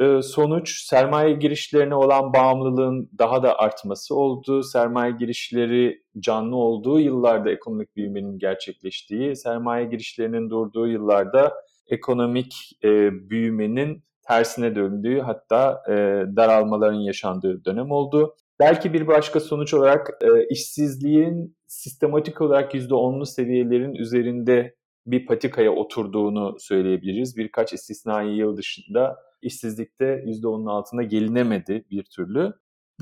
e, 0.00 0.22
sonuç 0.22 0.80
sermaye 0.84 1.32
girişlerine 1.32 1.94
olan 1.94 2.32
bağımlılığın 2.32 3.10
daha 3.18 3.42
da 3.42 3.58
artması 3.58 4.14
oldu. 4.14 4.62
Sermaye 4.62 5.12
girişleri 5.12 6.02
canlı 6.18 6.56
olduğu 6.56 7.00
yıllarda 7.00 7.50
ekonomik 7.50 7.96
büyümenin 7.96 8.38
gerçekleştiği, 8.38 9.36
sermaye 9.36 9.86
girişlerinin 9.86 10.50
durduğu 10.50 10.88
yıllarda 10.88 11.54
ekonomik 11.86 12.78
e, 12.84 13.10
büyümenin 13.30 14.02
tersine 14.28 14.74
döndüğü 14.74 15.20
hatta 15.20 15.82
e, 15.88 15.92
daralmaların 16.36 17.00
yaşandığı 17.00 17.64
dönem 17.64 17.90
oldu. 17.90 18.34
Belki 18.60 18.92
bir 18.92 19.06
başka 19.06 19.40
sonuç 19.40 19.74
olarak 19.74 20.10
e, 20.22 20.46
işsizliğin 20.50 21.56
sistematik 21.66 22.40
olarak 22.40 22.74
%10'lu 22.74 23.26
seviyelerin 23.26 23.94
üzerinde 23.94 24.77
bir 25.10 25.26
patikaya 25.26 25.70
oturduğunu 25.70 26.56
söyleyebiliriz. 26.58 27.36
Birkaç 27.36 27.72
istisnai 27.72 28.36
yıl 28.36 28.56
dışında 28.56 29.16
işsizlikte 29.42 30.04
%10'un 30.04 30.66
altına 30.66 31.02
gelinemedi 31.02 31.84
bir 31.90 32.02
türlü. 32.02 32.52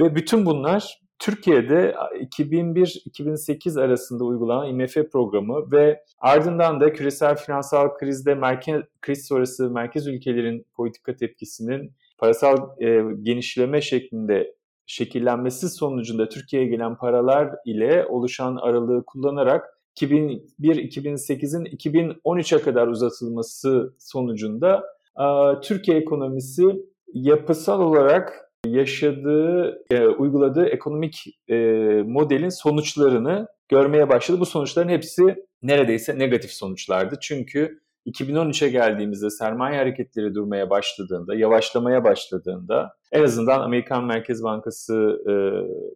Ve 0.01 0.15
bütün 0.15 0.47
bunlar 0.47 1.01
Türkiye'de 1.19 1.95
2001-2008 2.21 3.81
arasında 3.81 4.25
uygulanan 4.25 4.69
IMF 4.69 5.13
programı 5.13 5.73
ve 5.73 6.05
ardından 6.19 6.81
da 6.81 6.93
küresel 6.93 7.37
finansal 7.37 7.89
krizde 7.99 8.35
merkez, 8.35 8.83
kriz 9.01 9.27
sonrası 9.27 9.71
merkez 9.71 10.07
ülkelerin 10.07 10.67
politika 10.75 11.17
tepkisinin 11.17 11.93
parasal 12.19 12.57
e, 12.81 13.03
genişleme 13.23 13.81
şeklinde 13.81 14.55
şekillenmesi 14.87 15.69
sonucunda 15.69 16.29
Türkiye'ye 16.29 16.69
gelen 16.69 16.97
paralar 16.97 17.51
ile 17.67 18.07
oluşan 18.07 18.57
aralığı 18.57 19.05
kullanarak 19.07 19.76
2001-2008'in 20.01 21.65
2013'e 21.65 22.61
kadar 22.61 22.87
uzatılması 22.87 23.95
sonucunda 23.99 24.85
Türkiye 25.63 25.99
ekonomisi 25.99 26.63
yapısal 27.15 27.81
olarak 27.81 28.47
yaşadığı, 28.67 29.83
e, 29.91 30.07
uyguladığı 30.07 30.67
ekonomik 30.67 31.27
e, 31.49 31.57
modelin 32.07 32.49
sonuçlarını 32.49 33.49
görmeye 33.69 34.09
başladı. 34.09 34.41
Bu 34.41 34.47
sonuçların 34.47 34.89
hepsi 34.89 35.47
neredeyse 35.63 36.19
negatif 36.19 36.51
sonuçlardı. 36.51 37.19
Çünkü 37.21 37.81
2013'e 38.07 38.69
geldiğimizde 38.69 39.31
sermaye 39.31 39.79
hareketleri 39.79 40.35
durmaya 40.35 40.71
başladığında, 40.71 41.35
yavaşlamaya 41.35 42.05
başladığında 42.05 42.93
en 43.13 43.23
azından 43.23 43.61
Amerikan 43.61 44.05
Merkez 44.05 44.43
Bankası 44.43 45.23
e, 45.29 45.35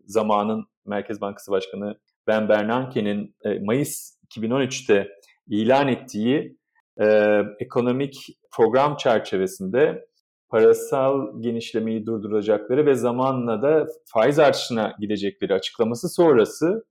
zamanın 0.06 0.64
Merkez 0.86 1.20
Bankası 1.20 1.50
Başkanı 1.50 1.96
Ben 2.26 2.48
Bernanke'nin 2.48 3.36
e, 3.44 3.58
Mayıs 3.58 4.16
2013'te 4.28 5.08
ilan 5.46 5.88
ettiği 5.88 6.56
e, 7.00 7.38
ekonomik 7.60 8.26
program 8.52 8.96
çerçevesinde 8.96 10.06
parasal 10.48 11.42
genişlemeyi 11.42 12.06
durduracakları 12.06 12.86
ve 12.86 12.94
zamanla 12.94 13.62
da 13.62 13.86
faiz 14.04 14.38
artışına 14.38 14.94
gidecekleri 15.00 15.54
açıklaması 15.54 16.08
sonrası 16.08 16.84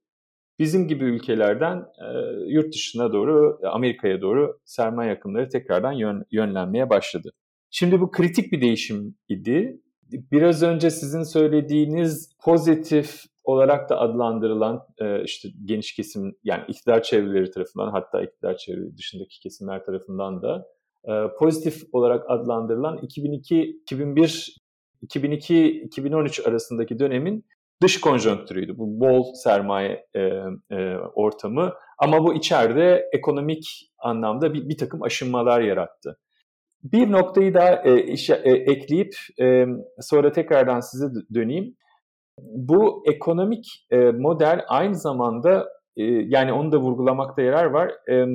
bizim 0.60 0.88
gibi 0.88 1.04
ülkelerden 1.04 1.78
e, 1.78 2.08
yurt 2.48 2.74
dışına 2.74 3.14
doğru, 3.14 3.60
Amerika'ya 3.64 4.22
doğru 4.22 4.60
sermaye 4.66 5.12
akımları 5.12 5.50
tekrardan 5.50 5.92
yön, 5.92 6.26
yönlenmeye 6.32 6.90
başladı. 6.90 7.32
Şimdi 7.72 8.02
bu 8.02 8.12
kritik 8.12 8.52
bir 8.52 8.62
değişim 8.62 9.16
idi. 9.30 9.82
Biraz 10.12 10.64
önce 10.64 10.90
sizin 10.90 11.24
söylediğiniz 11.24 12.29
pozitif 12.44 13.24
olarak 13.44 13.90
da 13.90 14.00
adlandırılan 14.00 14.84
e, 14.98 15.24
işte 15.24 15.50
geniş 15.66 15.96
kesim 15.96 16.36
yani 16.44 16.64
iktidar 16.68 17.04
çevreleri 17.04 17.52
tarafından 17.52 17.92
hatta 17.92 18.24
iktidar 18.24 18.58
çevreleri 18.58 18.98
dışındaki 18.98 19.40
kesimler 19.40 19.86
tarafından 19.86 20.42
da 20.42 20.68
e, 21.04 21.12
pozitif 21.40 21.84
olarak 21.92 22.26
adlandırılan 22.30 22.98
2002 22.98 23.62
2001 23.82 24.60
2002-2013 25.04 26.50
arasındaki 26.50 27.00
dönemin 27.00 27.46
dış 27.82 28.02
konjonktürüydü. 28.02 28.78
Bu 28.78 29.00
bol 29.00 29.34
sermaye 29.34 30.06
e, 30.16 30.96
ortamı 31.16 31.74
ama 31.98 32.24
bu 32.24 32.34
içeride 32.34 33.10
ekonomik 33.14 33.92
anlamda 34.00 34.54
bir, 34.54 34.70
bir 34.70 34.78
takım 34.78 35.04
aşınmalar 35.04 35.62
yarattı. 35.62 36.20
Bir 36.84 37.12
noktayı 37.12 37.54
daha 37.54 37.84
e, 37.84 38.04
işe, 38.04 38.34
e, 38.34 38.52
ekleyip 38.52 39.14
e, 39.42 39.66
sonra 40.02 40.32
tekrardan 40.32 40.80
size 40.80 41.06
döneyim. 41.34 41.76
Bu 42.44 43.04
ekonomik 43.06 43.86
e, 43.92 43.98
model 43.98 44.62
aynı 44.68 44.96
zamanda 44.96 45.70
e, 45.98 46.04
yani 46.04 46.54
onu 46.54 46.72
da 46.72 46.78
vurgulamakta 46.78 47.42
yarar 47.42 47.66
var. 47.66 47.92
E, 48.10 48.26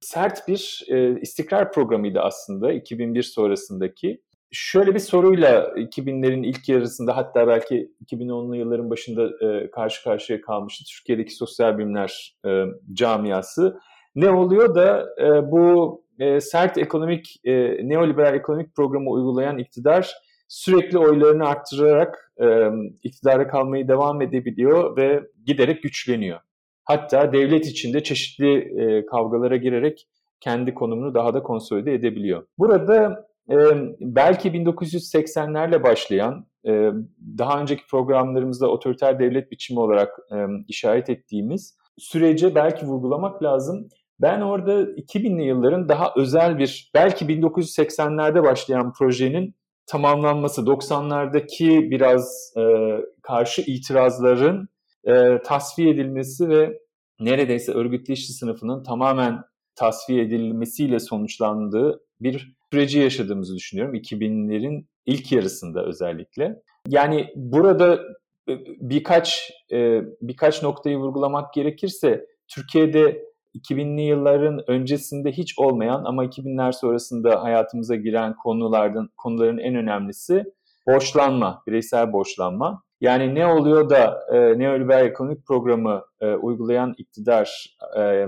sert 0.00 0.48
bir 0.48 0.84
e, 0.88 1.20
istikrar 1.20 1.72
programıydı 1.72 2.20
aslında 2.20 2.72
2001 2.72 3.22
sonrasındaki. 3.22 4.22
Şöyle 4.50 4.94
bir 4.94 4.98
soruyla 4.98 5.62
2000'lerin 5.76 6.46
ilk 6.46 6.68
yarısında 6.68 7.16
hatta 7.16 7.48
belki 7.48 7.90
2010'lu 8.06 8.56
yılların 8.56 8.90
başında 8.90 9.46
e, 9.46 9.70
karşı 9.70 10.04
karşıya 10.04 10.40
kalmıştı 10.40 10.84
Türkiye'deki 10.84 11.34
sosyal 11.34 11.78
bilimler 11.78 12.36
e, 12.46 12.64
camiası. 12.92 13.78
Ne 14.14 14.30
oluyor 14.30 14.74
da 14.74 15.06
e, 15.20 15.50
bu 15.52 16.02
e, 16.18 16.40
sert 16.40 16.78
ekonomik, 16.78 17.40
e, 17.44 17.52
neoliberal 17.88 18.34
ekonomik 18.34 18.74
programı 18.74 19.10
uygulayan 19.10 19.58
iktidar 19.58 20.14
sürekli 20.52 20.98
oylarını 20.98 21.48
arttırarak 21.48 22.32
e, 22.42 22.68
iktidara 23.02 23.48
kalmayı 23.48 23.88
devam 23.88 24.22
edebiliyor 24.22 24.96
ve 24.96 25.22
giderek 25.46 25.82
güçleniyor. 25.82 26.40
Hatta 26.84 27.32
devlet 27.32 27.66
içinde 27.66 28.02
çeşitli 28.02 28.58
e, 28.58 29.06
kavgalara 29.06 29.56
girerek 29.56 30.08
kendi 30.40 30.74
konumunu 30.74 31.14
daha 31.14 31.34
da 31.34 31.42
konsolide 31.42 31.94
edebiliyor. 31.94 32.46
Burada 32.58 33.26
e, 33.50 33.56
belki 34.00 34.48
1980'lerle 34.48 35.82
başlayan, 35.82 36.46
e, 36.66 36.90
daha 37.38 37.60
önceki 37.60 37.82
programlarımızda 37.90 38.68
otoriter 38.68 39.18
devlet 39.18 39.50
biçimi 39.50 39.80
olarak 39.80 40.18
e, 40.32 40.36
işaret 40.68 41.10
ettiğimiz 41.10 41.76
sürece 41.98 42.54
belki 42.54 42.86
vurgulamak 42.86 43.42
lazım. 43.42 43.88
Ben 44.20 44.40
orada 44.40 44.82
2000'li 44.82 45.44
yılların 45.44 45.88
daha 45.88 46.12
özel 46.16 46.58
bir, 46.58 46.90
belki 46.94 47.24
1980'lerde 47.24 48.42
başlayan 48.44 48.92
projenin 48.92 49.54
tamamlanması, 49.86 50.62
90'lardaki 50.62 51.90
biraz 51.90 52.52
e, 52.56 52.62
karşı 53.22 53.62
itirazların 53.62 54.68
e, 55.04 55.42
tasfiye 55.44 55.90
edilmesi 55.90 56.48
ve 56.48 56.78
neredeyse 57.20 57.72
örgütlü 57.72 58.12
işçi 58.12 58.32
sınıfının 58.32 58.82
tamamen 58.82 59.42
tasfiye 59.74 60.22
edilmesiyle 60.22 60.98
sonuçlandığı 60.98 62.00
bir 62.20 62.56
süreci 62.72 62.98
yaşadığımızı 62.98 63.56
düşünüyorum 63.56 63.94
2000'lerin 63.94 64.86
ilk 65.06 65.32
yarısında 65.32 65.84
özellikle. 65.86 66.62
Yani 66.88 67.28
burada 67.36 67.94
e, 68.48 68.52
birkaç 68.80 69.52
e, 69.72 70.00
birkaç 70.20 70.62
noktayı 70.62 70.98
vurgulamak 70.98 71.54
gerekirse 71.54 72.26
Türkiye'de 72.48 73.24
2000'li 73.54 74.02
yılların 74.02 74.70
öncesinde 74.70 75.32
hiç 75.32 75.58
olmayan 75.58 76.04
ama 76.04 76.24
2000'ler 76.24 76.72
sonrasında 76.72 77.42
hayatımıza 77.42 77.96
giren 77.96 78.34
konulardan 78.36 79.08
konuların 79.16 79.58
en 79.58 79.74
önemlisi 79.74 80.44
borçlanma, 80.86 81.62
bireysel 81.66 82.12
borçlanma. 82.12 82.82
Yani 83.00 83.34
ne 83.34 83.46
oluyor 83.46 83.90
da 83.90 84.20
e, 84.32 84.58
neoliberal 84.58 85.06
ekonomik 85.06 85.46
programı 85.46 86.02
e, 86.20 86.34
uygulayan 86.34 86.94
iktidar 86.98 87.76
e, 87.98 88.26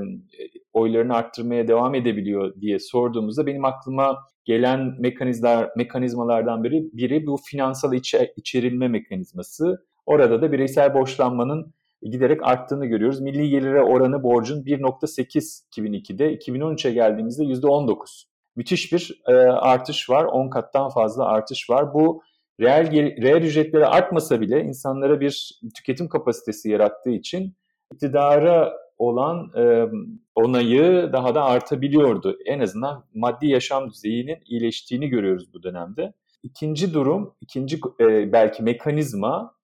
oylarını 0.72 1.14
arttırmaya 1.14 1.68
devam 1.68 1.94
edebiliyor 1.94 2.60
diye 2.60 2.78
sorduğumuzda 2.78 3.46
benim 3.46 3.64
aklıma 3.64 4.18
gelen 4.44 4.94
mekanizmalar 4.98 5.70
mekanizmalardan 5.76 6.64
biri 6.64 6.84
biri 6.92 7.26
bu 7.26 7.36
finansal 7.50 7.92
içe, 7.94 8.32
içerilme 8.36 8.88
mekanizması. 8.88 9.86
Orada 10.06 10.42
da 10.42 10.52
bireysel 10.52 10.94
borçlanmanın 10.94 11.74
giderek 12.02 12.40
arttığını 12.42 12.86
görüyoruz. 12.86 13.20
Milli 13.20 13.50
gelire 13.50 13.82
oranı 13.82 14.22
borcun 14.22 14.62
1.8 14.62 15.62
2002'de, 15.72 16.34
2013'e 16.34 16.92
geldiğimizde 16.92 17.42
%19. 17.44 18.24
Müthiş 18.56 18.92
bir 18.92 19.22
e, 19.28 19.32
artış 19.46 20.10
var, 20.10 20.24
10 20.24 20.50
kattan 20.50 20.88
fazla 20.88 21.24
artış 21.24 21.70
var. 21.70 21.94
Bu 21.94 22.22
reel, 22.60 22.92
reel 23.22 23.42
ücretleri 23.42 23.86
artmasa 23.86 24.40
bile 24.40 24.60
insanlara 24.64 25.20
bir 25.20 25.60
tüketim 25.74 26.08
kapasitesi 26.08 26.70
yarattığı 26.70 27.10
için 27.10 27.54
iktidara 27.92 28.72
olan 28.98 29.50
e, 29.56 29.84
onayı 30.34 31.10
daha 31.12 31.34
da 31.34 31.44
artabiliyordu. 31.44 32.38
En 32.46 32.60
azından 32.60 33.04
maddi 33.14 33.46
yaşam 33.46 33.90
düzeyinin 33.90 34.38
iyileştiğini 34.46 35.08
görüyoruz 35.08 35.54
bu 35.54 35.62
dönemde. 35.62 36.12
İkinci 36.42 36.94
durum, 36.94 37.34
ikinci 37.40 37.80
e, 38.00 38.32
belki 38.32 38.62
mekanizma 38.62 39.54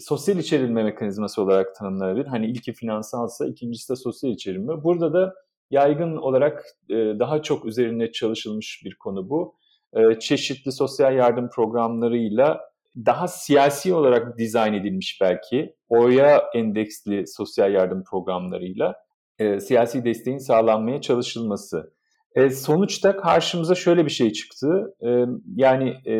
sosyal 0.00 0.38
içerilme 0.38 0.82
mekanizması 0.82 1.42
olarak 1.42 1.74
tanımlanabilir. 1.74 2.26
Hani 2.26 2.46
ilki 2.46 2.72
finansalsa 2.72 3.46
ikincisi 3.46 3.92
de 3.92 3.96
sosyal 3.96 4.32
içerilme. 4.32 4.84
Burada 4.84 5.12
da 5.12 5.34
yaygın 5.70 6.16
olarak 6.16 6.64
e, 6.90 6.94
daha 6.94 7.42
çok 7.42 7.64
üzerine 7.64 8.12
çalışılmış 8.12 8.82
bir 8.84 8.94
konu 8.94 9.30
bu. 9.30 9.54
E, 9.92 10.18
çeşitli 10.18 10.72
sosyal 10.72 11.16
yardım 11.16 11.48
programlarıyla 11.50 12.60
daha 12.96 13.28
siyasi 13.28 13.94
olarak 13.94 14.38
dizayn 14.38 14.74
edilmiş 14.74 15.18
belki 15.20 15.74
oya 15.88 16.44
endeksli 16.54 17.26
sosyal 17.26 17.72
yardım 17.72 18.04
programlarıyla 18.04 18.94
e, 19.38 19.60
siyasi 19.60 20.04
desteğin 20.04 20.38
sağlanmaya 20.38 21.00
çalışılması. 21.00 21.92
E, 22.34 22.50
sonuçta 22.50 23.16
karşımıza 23.16 23.74
şöyle 23.74 24.04
bir 24.04 24.10
şey 24.10 24.32
çıktı. 24.32 24.94
E, 25.02 25.24
yani 25.56 25.88
e, 26.06 26.14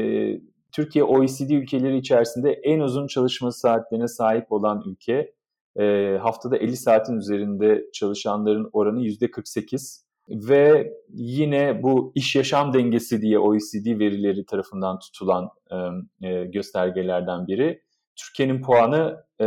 Türkiye 0.72 1.04
OECD 1.04 1.50
ülkeleri 1.50 1.98
içerisinde 1.98 2.52
en 2.52 2.80
uzun 2.80 3.06
çalışma 3.06 3.52
saatlerine 3.52 4.08
sahip 4.08 4.52
olan 4.52 4.82
ülke. 4.86 5.32
E, 5.76 6.16
haftada 6.22 6.56
50 6.56 6.76
saatin 6.76 7.16
üzerinde 7.16 7.84
çalışanların 7.92 8.70
oranı 8.72 9.02
%48 9.02 10.02
ve 10.28 10.92
yine 11.08 11.82
bu 11.82 12.12
iş 12.14 12.36
yaşam 12.36 12.72
dengesi 12.72 13.22
diye 13.22 13.38
OECD 13.38 13.86
verileri 13.86 14.44
tarafından 14.46 14.98
tutulan 14.98 15.48
e, 16.22 16.44
göstergelerden 16.44 17.46
biri. 17.46 17.82
Türkiye'nin 18.16 18.62
puanı 18.62 19.24
e, 19.40 19.46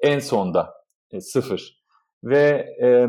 en 0.00 0.18
sonda 0.18 0.74
e, 1.10 1.20
sıfır. 1.20 1.82
Ve 2.24 2.66
e, 2.82 3.06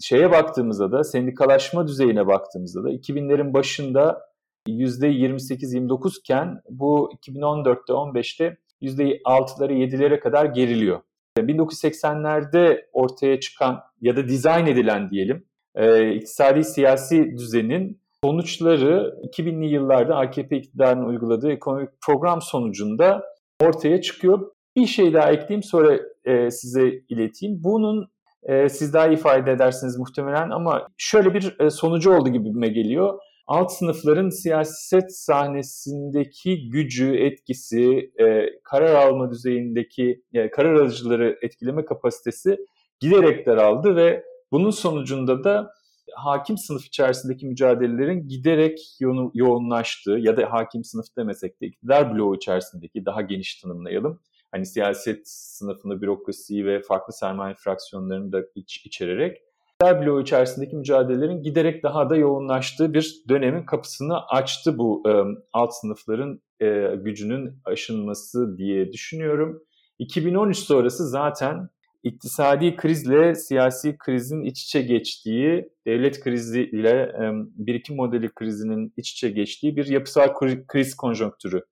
şeye 0.00 0.30
baktığımızda 0.30 0.92
da 0.92 1.04
sendikalaşma 1.04 1.86
düzeyine 1.86 2.26
baktığımızda 2.26 2.84
da 2.84 2.90
2000'lerin 2.90 3.54
başında 3.54 4.29
%28-29 4.68 6.18
iken 6.18 6.60
bu 6.70 7.12
2014'te 7.26 7.92
15'te 7.92 8.56
%6'lara 8.82 9.72
7'lere 9.72 10.20
kadar 10.20 10.44
geriliyor. 10.44 11.00
1980'lerde 11.38 12.86
ortaya 12.92 13.40
çıkan 13.40 13.80
ya 14.00 14.16
da 14.16 14.28
dizayn 14.28 14.66
edilen 14.66 15.10
diyelim 15.10 15.44
e, 15.74 16.12
iktisadi 16.14 16.64
siyasi 16.64 17.36
düzenin 17.38 18.00
sonuçları 18.24 19.14
2000'li 19.32 19.66
yıllarda 19.66 20.16
AKP 20.16 20.56
iktidarının 20.56 21.06
uyguladığı 21.06 21.52
ekonomik 21.52 21.90
program 22.06 22.42
sonucunda 22.42 23.22
ortaya 23.60 24.00
çıkıyor. 24.00 24.50
Bir 24.76 24.86
şey 24.86 25.14
daha 25.14 25.32
ekleyeyim 25.32 25.62
sonra 25.62 25.98
e, 26.24 26.50
size 26.50 26.88
ileteyim. 27.08 27.64
Bunun 27.64 28.08
e, 28.42 28.68
siz 28.68 28.94
daha 28.94 29.06
ifade 29.06 29.52
edersiniz 29.52 29.98
muhtemelen 29.98 30.50
ama 30.50 30.86
şöyle 30.96 31.34
bir 31.34 31.60
e, 31.60 31.70
sonucu 31.70 32.12
oldu 32.12 32.28
gibime 32.28 32.68
geliyor. 32.68 33.18
Alt 33.50 33.72
sınıfların 33.72 34.28
siyaset 34.28 35.16
sahnesindeki 35.16 36.68
gücü, 36.68 37.16
etkisi, 37.16 38.12
e, 38.20 38.46
karar 38.64 38.94
alma 38.94 39.30
düzeyindeki 39.30 40.22
e, 40.32 40.50
karar 40.50 40.74
alıcıları 40.74 41.38
etkileme 41.42 41.84
kapasitesi 41.84 42.56
giderek 43.00 43.46
daraldı 43.46 43.96
ve 43.96 44.24
bunun 44.52 44.70
sonucunda 44.70 45.44
da 45.44 45.72
hakim 46.14 46.58
sınıf 46.58 46.86
içerisindeki 46.86 47.46
mücadelelerin 47.46 48.28
giderek 48.28 48.78
yo- 49.00 49.30
yoğunlaştığı 49.34 50.18
ya 50.20 50.36
da 50.36 50.52
hakim 50.52 50.84
sınıf 50.84 51.06
demesek 51.16 51.60
de 51.60 51.66
iktidar 51.66 52.14
bloğu 52.14 52.36
içerisindeki 52.36 53.04
daha 53.04 53.22
geniş 53.22 53.56
tanımlayalım. 53.56 54.20
Hani 54.52 54.66
siyaset 54.66 55.28
sınıfını, 55.28 56.02
bürokrasiyi 56.02 56.66
ve 56.66 56.82
farklı 56.82 57.12
sermaye 57.12 57.54
fraksiyonlarını 57.54 58.32
da 58.32 58.42
iç, 58.54 58.86
içererek 58.86 59.38
iktidar 59.80 60.06
bloğu 60.06 60.22
içerisindeki 60.22 60.76
mücadelelerin 60.76 61.42
giderek 61.42 61.82
daha 61.82 62.10
da 62.10 62.16
yoğunlaştığı 62.16 62.94
bir 62.94 63.22
dönemin 63.28 63.66
kapısını 63.66 64.26
açtı 64.26 64.78
bu 64.78 65.02
e, 65.08 65.12
alt 65.52 65.74
sınıfların 65.74 66.40
e, 66.60 66.96
gücünün 66.96 67.60
aşınması 67.64 68.58
diye 68.58 68.92
düşünüyorum. 68.92 69.62
2013 69.98 70.58
sonrası 70.58 71.08
zaten 71.08 71.68
iktisadi 72.02 72.76
krizle 72.76 73.34
siyasi 73.34 73.98
krizin 73.98 74.42
iç 74.42 74.62
içe 74.62 74.82
geçtiği, 74.82 75.68
devlet 75.86 76.20
kriziyle 76.20 77.12
birikim 77.54 77.96
modeli 77.96 78.34
krizinin 78.34 78.92
iç 78.96 79.12
içe 79.12 79.30
geçtiği 79.30 79.76
bir 79.76 79.86
yapısal 79.86 80.34
kriz 80.68 80.96
konjonktürü 80.96 81.62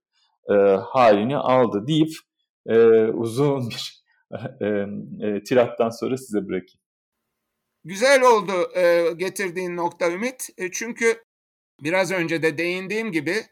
e, 0.51 0.55
halini 0.81 1.37
aldı 1.37 1.87
deyip 1.87 2.13
e, 2.67 2.79
uzun 3.05 3.71
bir 3.71 4.05
e, 5.23 5.43
tirattan 5.45 5.89
sonra 5.89 6.17
size 6.17 6.39
bırakayım. 6.39 6.88
Güzel 7.89 8.23
oldu 8.23 8.73
getirdiğin 9.17 9.77
nokta 9.77 10.13
Ümit. 10.13 10.49
Çünkü 10.73 11.23
biraz 11.83 12.11
önce 12.11 12.43
de 12.43 12.59
değindiğim 12.59 13.13
gibi 13.13 13.43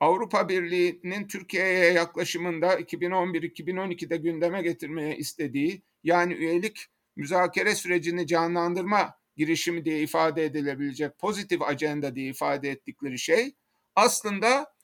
Avrupa 0.00 0.48
Birliği'nin 0.48 1.28
Türkiye'ye 1.28 1.92
yaklaşımında 1.92 2.80
2011-2012'de 2.80 4.16
gündeme 4.16 4.62
getirmeye 4.62 5.16
istediği 5.16 5.82
yani 6.04 6.34
üyelik 6.34 6.86
müzakere 7.16 7.74
sürecini 7.74 8.26
canlandırma 8.26 9.14
girişimi 9.36 9.84
diye 9.84 10.00
ifade 10.00 10.44
edilebilecek 10.44 11.18
pozitif 11.18 11.62
ajanda 11.62 12.16
diye 12.16 12.30
ifade 12.30 12.70
ettikleri 12.70 13.18
şey 13.18 13.54
aslında 13.96 14.74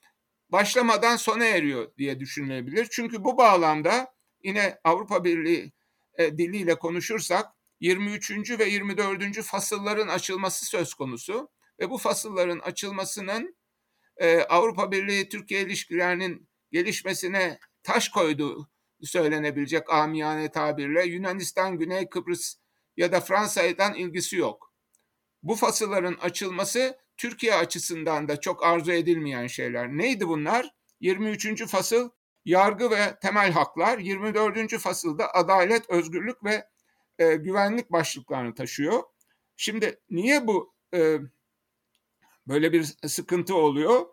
başlamadan 0.48 1.16
sona 1.16 1.44
eriyor 1.44 1.92
diye 1.98 2.20
düşünülebilir. 2.20 2.88
Çünkü 2.90 3.24
bu 3.24 3.38
bağlamda 3.38 4.14
yine 4.44 4.78
Avrupa 4.84 5.24
Birliği 5.24 5.72
e, 6.18 6.38
diliyle 6.38 6.74
konuşursak 6.74 7.57
23. 7.80 8.58
ve 8.58 8.64
24. 8.64 9.42
fasılların 9.42 10.08
açılması 10.08 10.66
söz 10.66 10.94
konusu 10.94 11.50
ve 11.80 11.90
bu 11.90 11.98
fasılların 11.98 12.58
açılmasının 12.58 13.56
e, 14.16 14.40
Avrupa 14.40 14.92
Birliği 14.92 15.28
Türkiye 15.28 15.62
ilişkilerinin 15.62 16.48
gelişmesine 16.72 17.58
taş 17.82 18.08
koyduğu 18.08 18.70
söylenebilecek 19.02 19.90
amiyane 19.90 20.50
tabirle 20.50 21.06
Yunanistan, 21.06 21.78
Güney 21.78 22.08
Kıbrıs 22.08 22.54
ya 22.96 23.12
da 23.12 23.20
Fransa'dan 23.20 23.94
ilgisi 23.94 24.36
yok. 24.36 24.74
Bu 25.42 25.54
fasılların 25.54 26.14
açılması 26.14 26.98
Türkiye 27.16 27.54
açısından 27.54 28.28
da 28.28 28.40
çok 28.40 28.64
arzu 28.64 28.92
edilmeyen 28.92 29.46
şeyler. 29.46 29.88
Neydi 29.88 30.28
bunlar? 30.28 30.70
23. 31.00 31.66
fasıl 31.66 32.10
yargı 32.44 32.90
ve 32.90 33.18
temel 33.22 33.52
haklar, 33.52 33.98
24. 33.98 34.78
fasılda 34.78 35.34
adalet, 35.34 35.90
özgürlük 35.90 36.44
ve 36.44 36.64
e, 37.18 37.36
güvenlik 37.36 37.92
başlıklarını 37.92 38.54
taşıyor. 38.54 39.02
Şimdi 39.56 40.00
niye 40.10 40.46
bu 40.46 40.74
e, 40.94 41.18
böyle 42.46 42.72
bir 42.72 42.84
sıkıntı 43.06 43.54
oluyor? 43.54 44.06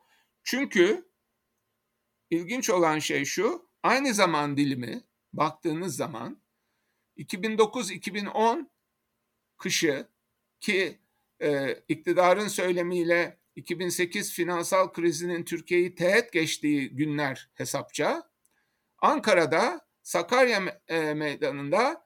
Çünkü 0.44 1.10
ilginç 2.30 2.70
olan 2.70 3.00
şey 3.00 3.26
şu, 3.26 3.66
Aynı 3.86 4.14
zaman 4.14 4.58
dilimi 4.58 5.04
baktığınız 5.34 5.96
zaman 5.96 6.42
2009-2010 7.18 8.70
kışı 9.58 10.08
ki 10.60 11.00
e, 11.42 11.74
iktidarın 11.88 12.48
söylemiyle 12.48 13.40
2008 13.56 14.34
finansal 14.34 14.92
krizinin 14.92 15.44
Türkiye'yi 15.44 15.96
teğet 15.96 16.34
geçtiği 16.34 16.96
günler 16.96 17.50
hesapça 17.54 18.30
Ankara'da 18.98 19.88
Sakarya 20.02 20.82
e, 20.88 21.14
meydanında 21.14 22.05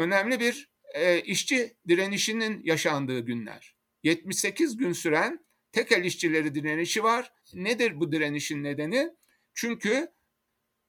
önemli 0.00 0.40
bir 0.40 0.70
e, 0.94 1.20
işçi 1.20 1.76
direnişinin 1.88 2.60
yaşandığı 2.64 3.20
günler. 3.20 3.76
78 4.02 4.76
gün 4.76 4.92
süren 4.92 5.44
tekel 5.72 6.04
işçileri 6.04 6.54
direnişi 6.54 7.02
var. 7.02 7.32
Nedir 7.54 8.00
bu 8.00 8.12
direnişin 8.12 8.64
nedeni? 8.64 9.10
Çünkü 9.54 10.08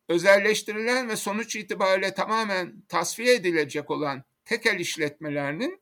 özelleştirilen 0.10 1.10
ve 1.10 1.16
sonuç 1.16 1.56
itibariyle 1.56 2.14
tamamen 2.14 2.82
tasfiye 2.82 3.34
edilecek 3.36 3.92
olan 3.92 4.24
tekel 4.46 4.80
işletmelerinin 4.80 5.82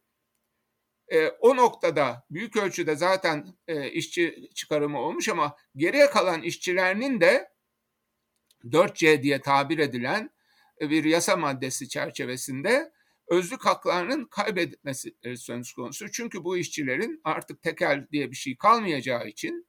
e, 1.07 1.27
o 1.27 1.55
noktada 1.55 2.25
büyük 2.31 2.57
ölçüde 2.57 2.95
zaten 2.95 3.47
e, 3.67 3.91
işçi 3.91 4.49
çıkarımı 4.53 4.99
olmuş 4.99 5.29
ama 5.29 5.55
geriye 5.75 6.09
kalan 6.09 6.41
işçilerinin 6.41 7.21
de 7.21 7.51
4C 8.63 9.23
diye 9.23 9.41
tabir 9.41 9.77
edilen 9.77 10.29
bir 10.81 11.03
yasa 11.03 11.35
maddesi 11.35 11.89
çerçevesinde 11.89 12.91
özlük 13.29 13.65
haklarının 13.65 14.25
kaybetmesi 14.25 15.15
e, 15.23 15.35
söz 15.35 15.73
konusu. 15.73 16.11
Çünkü 16.11 16.43
bu 16.43 16.57
işçilerin 16.57 17.21
artık 17.23 17.61
tekel 17.61 18.07
diye 18.11 18.31
bir 18.31 18.35
şey 18.35 18.57
kalmayacağı 18.57 19.27
için 19.27 19.67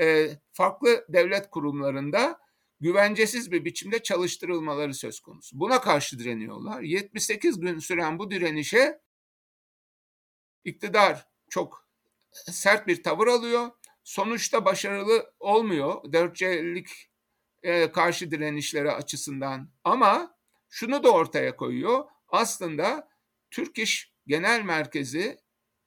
e, 0.00 0.30
farklı 0.52 1.06
devlet 1.08 1.50
kurumlarında 1.50 2.40
güvencesiz 2.80 3.52
bir 3.52 3.64
biçimde 3.64 4.02
çalıştırılmaları 4.02 4.94
söz 4.94 5.20
konusu. 5.20 5.60
Buna 5.60 5.80
karşı 5.80 6.18
direniyorlar. 6.18 6.80
78 6.80 7.60
gün 7.60 7.78
süren 7.78 8.18
bu 8.18 8.30
direnişe 8.30 9.00
iktidar 10.64 11.28
çok 11.50 11.88
sert 12.32 12.86
bir 12.86 13.02
tavır 13.02 13.26
alıyor. 13.26 13.70
Sonuçta 14.04 14.64
başarılı 14.64 15.34
olmuyor. 15.40 16.12
Dörtçelik 16.12 16.88
e, 17.62 17.92
karşı 17.92 18.30
direnişleri 18.30 18.90
açısından. 18.90 19.70
Ama 19.84 20.36
şunu 20.68 21.04
da 21.04 21.10
ortaya 21.12 21.56
koyuyor. 21.56 22.04
Aslında 22.30 23.08
Türk 23.50 23.78
İş 23.78 24.12
Genel 24.26 24.62
Merkezi, 24.62 25.38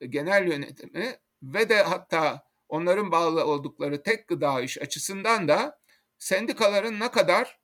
genel 0.09 0.47
yönetimi 0.47 1.15
ve 1.43 1.69
de 1.69 1.83
hatta 1.83 2.47
onların 2.69 3.11
bağlı 3.11 3.45
oldukları 3.45 4.03
tek 4.03 4.27
gıda 4.27 4.61
iş 4.61 4.81
açısından 4.81 5.47
da 5.47 5.79
sendikaların 6.17 6.99
ne 6.99 7.11
kadar 7.11 7.59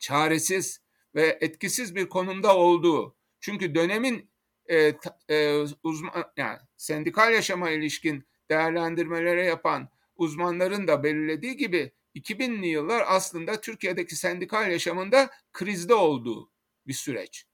çaresiz 0.00 0.80
ve 1.14 1.38
etkisiz 1.40 1.94
bir 1.94 2.08
konumda 2.08 2.56
olduğu. 2.56 3.16
Çünkü 3.40 3.74
dönemin 3.74 4.30
e, 4.66 4.92
e, 5.28 5.64
uzman 5.82 6.32
yani 6.36 6.58
sendikal 6.76 7.32
yaşama 7.32 7.70
ilişkin 7.70 8.26
değerlendirmelere 8.50 9.44
yapan 9.44 9.88
uzmanların 10.16 10.88
da 10.88 11.02
belirlediği 11.02 11.56
gibi 11.56 11.92
2000'li 12.14 12.66
yıllar 12.66 13.04
aslında 13.06 13.60
Türkiye'deki 13.60 14.16
sendikal 14.16 14.70
yaşamında 14.70 15.30
krizde 15.52 15.94
olduğu 15.94 16.50
bir 16.86 16.92
süreç. 16.92 17.46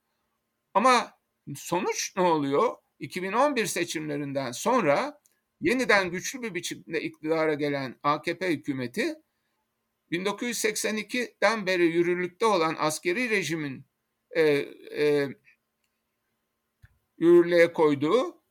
Ama 0.74 1.18
sonuç 1.56 2.16
ne 2.16 2.22
oluyor? 2.22 2.76
2011 2.98 3.66
seçimlerinden 3.66 4.52
sonra 4.52 5.20
yeniden 5.60 6.10
güçlü 6.10 6.42
bir 6.42 6.54
biçimde 6.54 7.02
iktidara 7.02 7.54
gelen 7.54 8.00
AKP 8.02 8.48
hükümeti 8.48 9.14
1982'den 10.12 11.66
beri 11.66 11.82
yürürlükte 11.82 12.46
olan 12.46 12.76
askeri 12.78 13.30
rejimin 13.30 13.86
e, 14.30 14.42
e, 14.96 15.28
yürürlüğe 17.18 17.72
koyduğu 17.72 18.42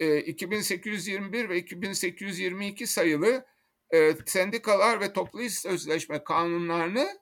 e, 0.00 0.18
2821 0.20 1.48
ve 1.48 1.58
2822 1.58 2.86
sayılı 2.86 3.46
e, 3.90 4.16
sendikalar 4.26 5.00
ve 5.00 5.12
toplu 5.12 5.42
iş 5.42 5.58
sözleşme 5.58 6.24
kanunlarını 6.24 7.20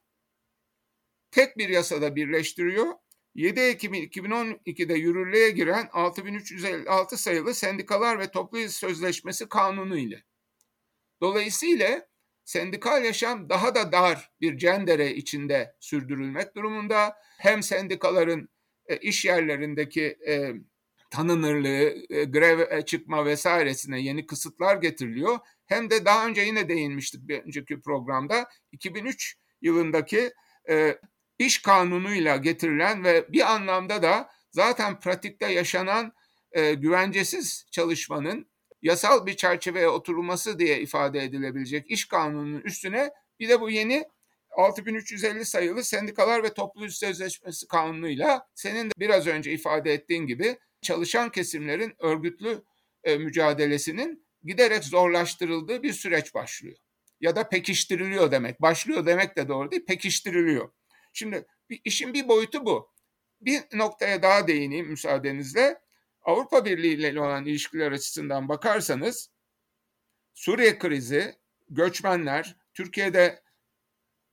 tek 1.30 1.58
bir 1.58 1.68
yasada 1.68 2.16
birleştiriyor. 2.16 2.94
7 3.34 3.60
Ekim 3.60 3.94
2012'de 3.94 4.94
yürürlüğe 4.94 5.50
giren 5.50 5.88
6356 5.92 7.16
sayılı 7.16 7.54
Sendikalar 7.54 8.18
ve 8.18 8.30
Toplu 8.30 8.68
Sözleşmesi 8.68 9.48
kanunu 9.48 9.96
ile. 9.96 10.24
Dolayısıyla 11.20 12.06
sendikal 12.44 13.04
yaşam 13.04 13.48
daha 13.48 13.74
da 13.74 13.92
dar 13.92 14.30
bir 14.40 14.58
cendere 14.58 15.14
içinde 15.14 15.76
sürdürülmek 15.80 16.56
durumunda. 16.56 17.16
Hem 17.38 17.62
sendikaların 17.62 18.48
e, 18.86 18.96
iş 18.96 19.24
yerlerindeki 19.24 20.18
e, 20.28 20.52
tanınırlığı, 21.10 21.94
e, 22.10 22.24
grev 22.24 22.82
çıkma 22.82 23.24
vesairesine 23.24 24.00
yeni 24.00 24.26
kısıtlar 24.26 24.76
getiriliyor. 24.76 25.38
Hem 25.66 25.90
de 25.90 26.04
daha 26.04 26.26
önce 26.26 26.40
yine 26.40 26.68
değinmiştik 26.68 27.28
bir 27.28 27.42
önceki 27.42 27.80
programda 27.80 28.48
2003 28.72 29.36
yılındaki 29.62 30.30
iş 31.44 31.62
kanunuyla 31.62 32.36
getirilen 32.36 33.04
ve 33.04 33.32
bir 33.32 33.52
anlamda 33.52 34.02
da 34.02 34.30
zaten 34.50 35.00
pratikte 35.00 35.52
yaşanan 35.52 36.12
e, 36.52 36.74
güvencesiz 36.74 37.66
çalışmanın 37.70 38.50
yasal 38.82 39.26
bir 39.26 39.36
çerçeveye 39.36 39.88
oturulması 39.88 40.58
diye 40.58 40.80
ifade 40.80 41.22
edilebilecek 41.22 41.90
iş 41.90 42.08
kanununun 42.08 42.60
üstüne 42.60 43.10
bir 43.40 43.48
de 43.48 43.60
bu 43.60 43.70
yeni 43.70 44.04
6350 44.56 45.44
sayılı 45.44 45.84
Sendikalar 45.84 46.42
ve 46.42 46.54
Toplu 46.54 46.86
İş 46.86 46.98
Sözleşmesi 46.98 47.68
kanunuyla 47.68 48.46
senin 48.54 48.90
de 48.90 48.92
biraz 48.98 49.26
önce 49.26 49.52
ifade 49.52 49.92
ettiğin 49.92 50.26
gibi 50.26 50.56
çalışan 50.82 51.30
kesimlerin 51.30 51.94
örgütlü 51.98 52.62
e, 53.04 53.16
mücadelesinin 53.16 54.26
giderek 54.42 54.84
zorlaştırıldığı 54.84 55.82
bir 55.82 55.92
süreç 55.92 56.34
başlıyor. 56.34 56.76
Ya 57.20 57.36
da 57.36 57.48
pekiştiriliyor 57.48 58.30
demek. 58.30 58.62
Başlıyor 58.62 59.06
demek 59.06 59.36
de 59.36 59.48
doğru 59.48 59.70
değil, 59.70 59.86
pekiştiriliyor. 59.86 60.70
Şimdi 61.14 61.46
işin 61.84 62.14
bir 62.14 62.28
boyutu 62.28 62.66
bu. 62.66 62.92
Bir 63.40 63.62
noktaya 63.72 64.22
daha 64.22 64.48
değineyim 64.48 64.86
müsaadenizle. 64.86 65.78
Avrupa 66.22 66.64
Birliği 66.64 66.94
ile 66.94 67.20
olan 67.20 67.46
ilişkiler 67.46 67.92
açısından 67.92 68.48
bakarsanız 68.48 69.30
Suriye 70.34 70.78
krizi, 70.78 71.34
göçmenler, 71.68 72.56
Türkiye'de 72.74 73.42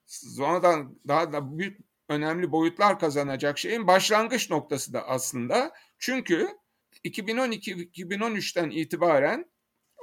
sonradan 0.06 1.00
daha 1.08 1.34
da 1.34 1.58
büyük 1.58 1.80
önemli 2.10 2.52
boyutlar 2.52 3.00
kazanacak 3.00 3.58
şeyin 3.58 3.88
başlangıç 3.88 4.50
noktası 4.50 4.94
da 4.94 5.08
aslında. 5.08 5.74
Çünkü 5.98 6.48
2012-2013'ten 7.06 8.70
itibaren 8.70 9.52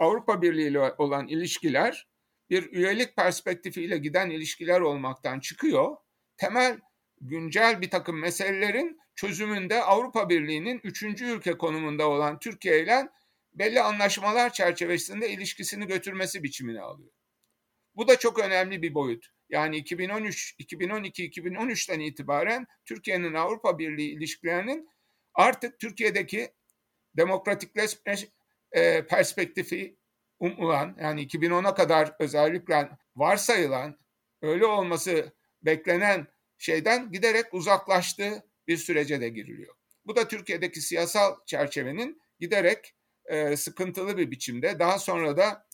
Avrupa 0.00 0.42
Birliği 0.42 0.68
ile 0.68 0.92
olan 0.98 1.28
ilişkiler 1.28 2.08
bir 2.50 2.72
üyelik 2.72 3.16
perspektifiyle 3.16 3.98
giden 3.98 4.30
ilişkiler 4.30 4.80
olmaktan 4.80 5.40
çıkıyor. 5.40 5.96
Temel 6.38 6.78
güncel 7.20 7.80
bir 7.80 7.90
takım 7.90 8.20
meselelerin 8.20 9.00
çözümünde 9.14 9.82
Avrupa 9.82 10.28
Birliği'nin 10.28 10.80
üçüncü 10.84 11.24
ülke 11.24 11.58
konumunda 11.58 12.08
olan 12.08 12.38
Türkiye 12.38 12.82
ile 12.82 13.08
belli 13.52 13.80
anlaşmalar 13.80 14.52
çerçevesinde 14.52 15.30
ilişkisini 15.30 15.86
götürmesi 15.86 16.42
biçimini 16.42 16.80
alıyor. 16.80 17.10
Bu 17.94 18.08
da 18.08 18.18
çok 18.18 18.38
önemli 18.38 18.82
bir 18.82 18.94
boyut. 18.94 19.26
Yani 19.48 19.76
2013, 19.76 20.54
2012, 20.58 21.30
2013'ten 21.30 22.00
itibaren 22.00 22.66
Türkiye'nin 22.84 23.34
Avrupa 23.34 23.78
Birliği 23.78 24.10
ilişkilerinin 24.10 24.88
artık 25.34 25.78
Türkiye'deki 25.78 26.52
demokratikleşme 27.16 28.14
e, 28.72 29.06
perspektifi 29.06 29.96
umulan 30.40 30.96
yani 31.00 31.26
2010'a 31.26 31.74
kadar 31.74 32.14
özellikle 32.18 32.90
varsayılan 33.16 33.98
öyle 34.42 34.66
olması 34.66 35.32
beklenen 35.62 36.26
şeyden 36.58 37.12
giderek 37.12 37.54
uzaklaştığı 37.54 38.42
bir 38.68 38.76
sürece 38.76 39.20
de 39.20 39.28
giriliyor. 39.28 39.74
Bu 40.06 40.16
da 40.16 40.28
Türkiye'deki 40.28 40.80
siyasal 40.80 41.36
çerçevenin 41.46 42.22
giderek 42.40 42.94
e, 43.24 43.56
sıkıntılı 43.56 44.18
bir 44.18 44.30
biçimde 44.30 44.78
daha 44.78 44.98
sonra 44.98 45.36
da 45.36 45.68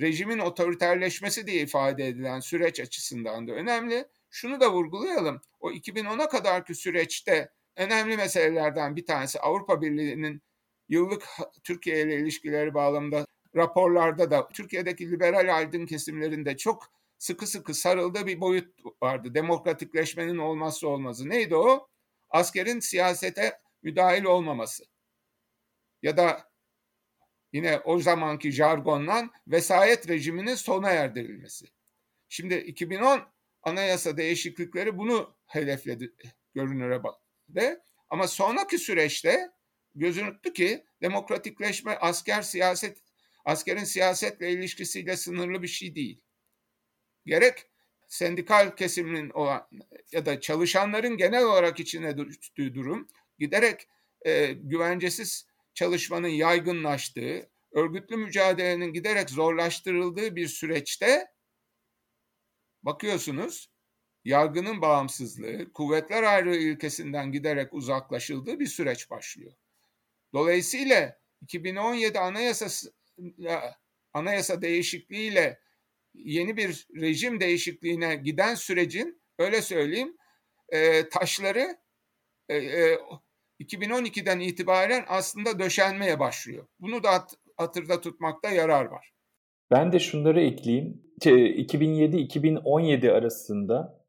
rejimin 0.00 0.38
otoriterleşmesi 0.38 1.46
diye 1.46 1.62
ifade 1.62 2.06
edilen 2.06 2.40
süreç 2.40 2.80
açısından 2.80 3.48
da 3.48 3.52
önemli. 3.52 4.04
Şunu 4.30 4.60
da 4.60 4.72
vurgulayalım. 4.72 5.40
O 5.60 5.70
2010'a 5.70 6.28
kadarki 6.28 6.74
süreçte 6.74 7.50
önemli 7.76 8.16
meselelerden 8.16 8.96
bir 8.96 9.06
tanesi 9.06 9.40
Avrupa 9.40 9.82
Birliği'nin 9.82 10.42
yıllık 10.88 11.26
Türkiye 11.64 12.02
ile 12.02 12.16
ilişkileri 12.16 12.74
bağlamında 12.74 13.26
raporlarda 13.56 14.30
da 14.30 14.48
Türkiye'deki 14.48 15.10
liberal 15.10 15.56
aydın 15.56 15.86
kesimlerinde 15.86 16.56
çok 16.56 16.97
sıkı 17.18 17.46
sıkı 17.46 17.74
sarıldığı 17.74 18.26
bir 18.26 18.40
boyut 18.40 18.78
vardı. 19.02 19.34
Demokratikleşmenin 19.34 20.38
olmazsa 20.38 20.86
olmazı. 20.86 21.28
Neydi 21.28 21.56
o? 21.56 21.88
Askerin 22.30 22.80
siyasete 22.80 23.60
müdahil 23.82 24.24
olmaması. 24.24 24.84
Ya 26.02 26.16
da 26.16 26.50
yine 27.52 27.78
o 27.78 27.98
zamanki 27.98 28.52
jargonla 28.52 29.30
vesayet 29.46 30.08
rejiminin 30.08 30.54
sona 30.54 30.90
erdirilmesi. 30.90 31.66
Şimdi 32.28 32.54
2010 32.54 33.20
anayasa 33.62 34.16
değişiklikleri 34.16 34.98
bunu 34.98 35.36
hedefledi 35.46 36.14
görünüre 36.54 37.02
de. 37.48 37.82
Ama 38.10 38.28
sonraki 38.28 38.78
süreçte 38.78 39.50
gözünüktü 39.94 40.52
ki 40.52 40.84
demokratikleşme 41.02 41.96
asker 42.00 42.42
siyaset 42.42 43.02
askerin 43.44 43.84
siyasetle 43.84 44.50
ilişkisiyle 44.50 45.16
sınırlı 45.16 45.62
bir 45.62 45.68
şey 45.68 45.94
değil. 45.94 46.22
Gerek 47.26 47.66
sendikal 48.08 48.76
kesimin 48.76 49.30
olan 49.30 49.68
ya 50.12 50.26
da 50.26 50.40
çalışanların 50.40 51.16
genel 51.16 51.44
olarak 51.44 51.80
içine 51.80 52.18
düştüğü 52.18 52.74
durum 52.74 53.08
giderek 53.38 53.88
e, 54.26 54.52
güvencesiz 54.52 55.46
çalışmanın 55.74 56.28
yaygınlaştığı, 56.28 57.50
örgütlü 57.72 58.16
mücadelenin 58.16 58.92
giderek 58.92 59.30
zorlaştırıldığı 59.30 60.36
bir 60.36 60.48
süreçte 60.48 61.26
bakıyorsunuz 62.82 63.70
yargının 64.24 64.82
bağımsızlığı, 64.82 65.72
kuvvetler 65.72 66.22
ayrılığı 66.22 66.56
ilkesinden 66.56 67.32
giderek 67.32 67.74
uzaklaşıldığı 67.74 68.60
bir 68.60 68.66
süreç 68.66 69.10
başlıyor. 69.10 69.52
Dolayısıyla 70.32 71.20
2017 71.42 72.18
anayasası 72.18 72.94
anayasa 74.12 74.62
değişikliğiyle 74.62 75.60
yeni 76.14 76.56
bir 76.56 76.86
rejim 77.00 77.40
değişikliğine 77.40 78.16
giden 78.16 78.54
sürecin 78.54 79.20
öyle 79.38 79.62
söyleyeyim 79.62 80.16
e, 80.68 81.08
taşları 81.08 81.76
e, 82.48 82.56
e, 82.56 82.98
2012'den 83.60 84.40
itibaren 84.40 85.04
aslında 85.08 85.58
döşenmeye 85.58 86.20
başlıyor. 86.20 86.66
Bunu 86.80 87.02
da 87.02 87.12
hat, 87.12 87.34
hatırda 87.56 88.00
tutmakta 88.00 88.50
yarar 88.50 88.84
var. 88.84 89.12
Ben 89.70 89.92
de 89.92 89.98
şunları 89.98 90.40
ekleyeyim. 90.40 91.02
2007-2017 91.20 93.10
arasında 93.10 94.04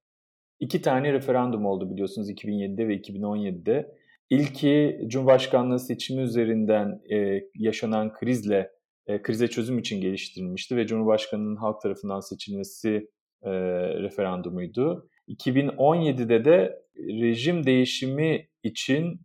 iki 0.59 0.81
tane 0.81 1.13
referandum 1.13 1.65
oldu 1.65 1.91
biliyorsunuz 1.91 2.29
2007'de 2.29 2.87
ve 2.87 2.95
2017'de. 2.95 3.99
İlki 4.29 5.01
Cumhurbaşkanlığı 5.07 5.79
seçimi 5.79 6.21
üzerinden 6.21 7.01
e, 7.11 7.43
yaşanan 7.55 8.13
krizle 8.13 8.71
e, 9.09 9.21
krize 9.21 9.47
çözüm 9.47 9.79
için 9.79 10.01
geliştirilmişti 10.01 10.75
ve 10.75 10.87
Cumhurbaşkanı'nın 10.87 11.55
halk 11.55 11.81
tarafından 11.81 12.19
seçilmesi 12.19 13.09
e, 13.43 13.51
referandumuydu. 13.99 15.09
2017'de 15.27 16.45
de 16.45 16.81
rejim 16.97 17.65
değişimi 17.65 18.47
için 18.63 19.21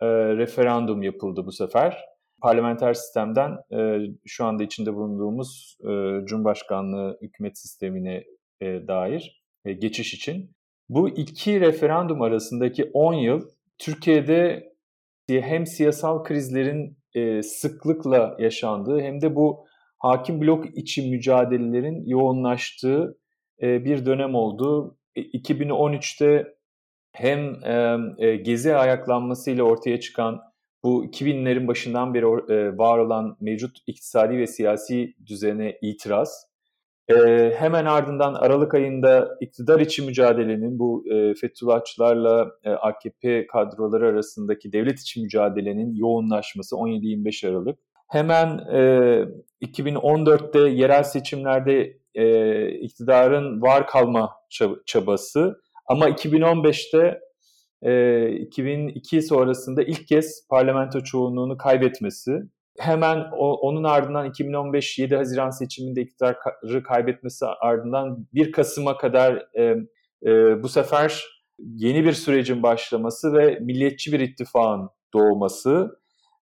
e, 0.00 0.06
referandum 0.36 1.02
yapıldı 1.02 1.46
bu 1.46 1.52
sefer. 1.52 2.04
Parlamenter 2.42 2.94
sistemden 2.94 3.56
e, 3.72 3.98
şu 4.26 4.44
anda 4.44 4.62
içinde 4.62 4.94
bulunduğumuz 4.94 5.76
e, 5.80 5.90
Cumhurbaşkanlığı 6.26 7.18
hükümet 7.22 7.58
sistemine 7.58 8.24
e, 8.60 8.66
dair 8.88 9.42
e, 9.64 9.72
geçiş 9.72 10.14
için. 10.14 10.50
Bu 10.88 11.08
iki 11.08 11.60
referandum 11.60 12.22
arasındaki 12.22 12.90
10 12.92 13.14
yıl 13.14 13.50
Türkiye'de 13.78 14.72
hem 15.28 15.66
siyasal 15.66 16.24
krizlerin 16.24 16.97
e, 17.18 17.42
sıklıkla 17.42 18.36
yaşandığı 18.38 19.00
hem 19.00 19.20
de 19.20 19.36
bu 19.36 19.64
hakim 19.98 20.40
blok 20.40 20.78
içi 20.78 21.10
mücadelelerin 21.10 22.06
yoğunlaştığı 22.06 23.18
e, 23.62 23.84
bir 23.84 24.06
dönem 24.06 24.34
oldu. 24.34 24.98
2013'te 25.16 26.26
e, 26.26 26.54
hem 27.12 27.64
e, 28.18 28.36
gezi 28.36 28.76
ayaklanmasıyla 28.76 29.64
ortaya 29.64 30.00
çıkan 30.00 30.40
bu 30.82 31.04
2000'lerin 31.04 31.66
başından 31.66 32.14
beri 32.14 32.26
var 32.78 32.98
olan 32.98 33.36
mevcut 33.40 33.76
iktisadi 33.86 34.38
ve 34.38 34.46
siyasi 34.46 35.14
düzene 35.26 35.78
itiraz, 35.82 36.47
hemen 37.54 37.84
ardından 37.84 38.34
Aralık 38.34 38.74
ayında 38.74 39.36
iktidar 39.40 39.80
içi 39.80 40.02
mücadelenin 40.02 40.78
bu 40.78 41.04
Fethullahçılarla 41.40 42.50
AKP 42.80 43.46
kadroları 43.46 44.06
arasındaki 44.06 44.72
devlet 44.72 45.00
içi 45.00 45.20
mücadelenin 45.20 45.94
yoğunlaşması 45.94 46.76
17-25 46.76 47.48
Aralık. 47.48 47.78
Hemen 48.08 48.48
2014'te 49.62 50.58
yerel 50.58 51.02
seçimlerde 51.02 51.98
e, 52.14 52.68
iktidarın 52.70 53.62
var 53.62 53.86
kalma 53.86 54.30
çabası. 54.86 55.60
Ama 55.86 56.08
2015'te 56.10 57.20
e, 57.82 58.30
2002 58.32 59.22
sonrasında 59.22 59.82
ilk 59.82 60.08
kez 60.08 60.46
parlamento 60.50 61.00
çoğunluğunu 61.00 61.56
kaybetmesi, 61.56 62.32
hemen 62.78 63.24
o, 63.36 63.54
onun 63.54 63.84
ardından 63.84 64.26
2015 64.26 64.98
7 64.98 65.16
Haziran 65.16 65.50
seçiminde 65.50 66.00
iktidarı 66.00 66.82
kaybetmesi 66.82 67.46
ardından 67.46 68.26
1 68.34 68.52
Kasım'a 68.52 68.98
kadar 68.98 69.46
e, 69.58 69.62
e, 70.26 70.62
bu 70.62 70.68
sefer 70.68 71.24
yeni 71.58 72.04
bir 72.04 72.12
sürecin 72.12 72.62
başlaması 72.62 73.32
ve 73.32 73.58
milliyetçi 73.60 74.12
bir 74.12 74.20
ittifakın 74.20 74.90
doğması 75.14 75.98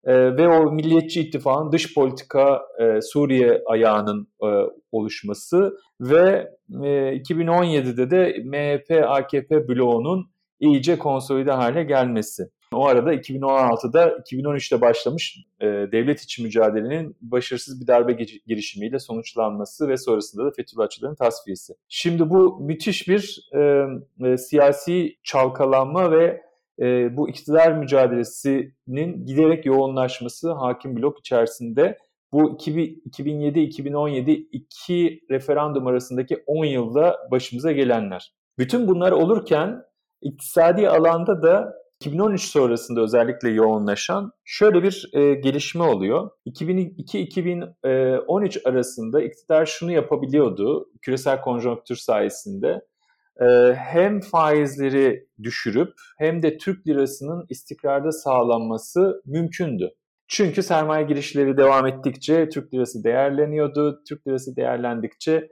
e, 0.07 0.37
ve 0.37 0.49
o 0.49 0.72
Milliyetçi 0.72 1.20
İttifak'ın 1.20 1.72
dış 1.72 1.94
politika 1.94 2.62
e, 2.81 3.01
Suriye 3.01 3.62
ayağının 3.66 4.29
e, 4.42 4.49
oluşması 4.92 5.77
ve 6.01 6.51
e, 6.70 6.87
2017'de 7.16 8.11
de 8.11 8.37
MHP-AKP 8.37 9.68
bloğunun 9.68 10.31
iyice 10.61 10.99
konsolide 10.99 11.53
hale 11.53 11.85
gelmesi. 11.85 12.51
O 12.77 12.87
arada 12.87 13.15
2016'da 13.15 14.09
2013'te 14.09 14.81
başlamış 14.81 15.39
e, 15.61 15.67
devlet 15.67 16.21
içi 16.23 16.43
mücadelenin 16.43 17.17
başarısız 17.21 17.81
bir 17.81 17.87
darbe 17.87 18.12
girişimiyle 18.47 18.99
sonuçlanması 18.99 19.89
ve 19.89 19.97
sonrasında 19.97 20.45
da 20.45 20.51
Fethullahçıların 20.51 21.15
tasfiyesi. 21.15 21.75
Şimdi 21.89 22.31
bu 22.31 22.61
müthiş 22.61 23.09
bir 23.09 23.49
e, 23.55 23.87
e, 24.27 24.37
siyasi 24.37 25.17
çalkalanma 25.23 26.12
ve 26.12 26.43
e, 26.81 27.17
bu 27.17 27.29
iktidar 27.29 27.73
mücadelesinin 27.73 29.27
giderek 29.27 29.67
yoğunlaşması 29.67 30.53
hakim 30.53 30.97
blok 30.97 31.19
içerisinde 31.19 31.99
bu 32.33 32.43
2007-2017 32.43 34.31
iki 34.31 35.21
referandum 35.31 35.87
arasındaki 35.87 36.43
10 36.47 36.65
yılda 36.65 37.17
başımıza 37.31 37.73
gelenler. 37.73 38.33
Bütün 38.59 38.89
bunlar 38.89 39.12
olurken 39.12 39.83
iktisadi 40.23 40.89
alanda 40.89 41.43
da 41.43 41.86
2013 42.01 42.43
sonrasında 42.43 43.01
özellikle 43.01 43.49
yoğunlaşan 43.49 44.33
şöyle 44.45 44.83
bir 44.83 45.11
e, 45.13 45.35
gelişme 45.35 45.85
oluyor. 45.85 46.31
2002-2013 46.47 48.69
arasında 48.69 49.23
iktidar 49.23 49.67
şunu 49.67 49.93
yapabiliyordu 49.93 50.91
küresel 51.03 51.41
konjonktür 51.41 51.97
sayesinde 51.97 52.81
hem 53.75 54.21
faizleri 54.21 55.27
düşürüp 55.43 55.93
hem 56.19 56.43
de 56.43 56.59
Türk 56.59 56.89
lirasının 56.89 57.47
istikrarda 57.49 58.13
sağlanması 58.13 59.23
mümkündü. 59.27 59.91
Çünkü 60.29 60.63
sermaye 60.63 61.05
girişleri 61.05 61.57
devam 61.57 61.87
ettikçe 61.87 62.49
Türk 62.49 62.75
lirası 62.75 63.05
değerleniyordu. 63.05 64.03
Türk 64.09 64.27
lirası 64.27 64.57
değerlendikçe 64.57 65.49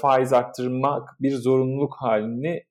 faiz 0.00 0.32
arttırmak 0.32 1.16
bir 1.20 1.36
zorunluluk 1.36 1.94
halini, 1.98 2.64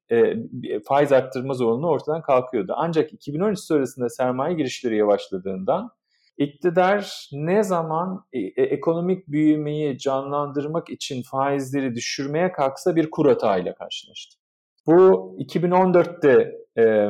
faiz 0.88 1.12
arttırma 1.12 1.54
zorunluluğu 1.54 1.90
ortadan 1.90 2.22
kalkıyordu. 2.22 2.74
Ancak 2.76 3.14
2013 3.14 3.60
sonrasında 3.60 4.10
sermaye 4.10 4.56
girişleri 4.56 4.98
yavaşladığından 4.98 5.92
İktidar 6.38 7.30
ne 7.32 7.64
zaman 7.64 8.26
e, 8.34 8.40
e, 8.40 8.64
ekonomik 8.64 9.28
büyümeyi 9.28 9.98
canlandırmak 9.98 10.90
için 10.90 11.22
faizleri 11.22 11.96
düşürmeye 11.96 12.52
kalksa 12.52 12.96
bir 12.96 13.12
kur 13.12 13.28
hatağıyla 13.28 13.76
karşılaştı. 13.76 14.38
Bu 14.88 15.36
2014'te 15.40 16.56
e, 16.78 17.10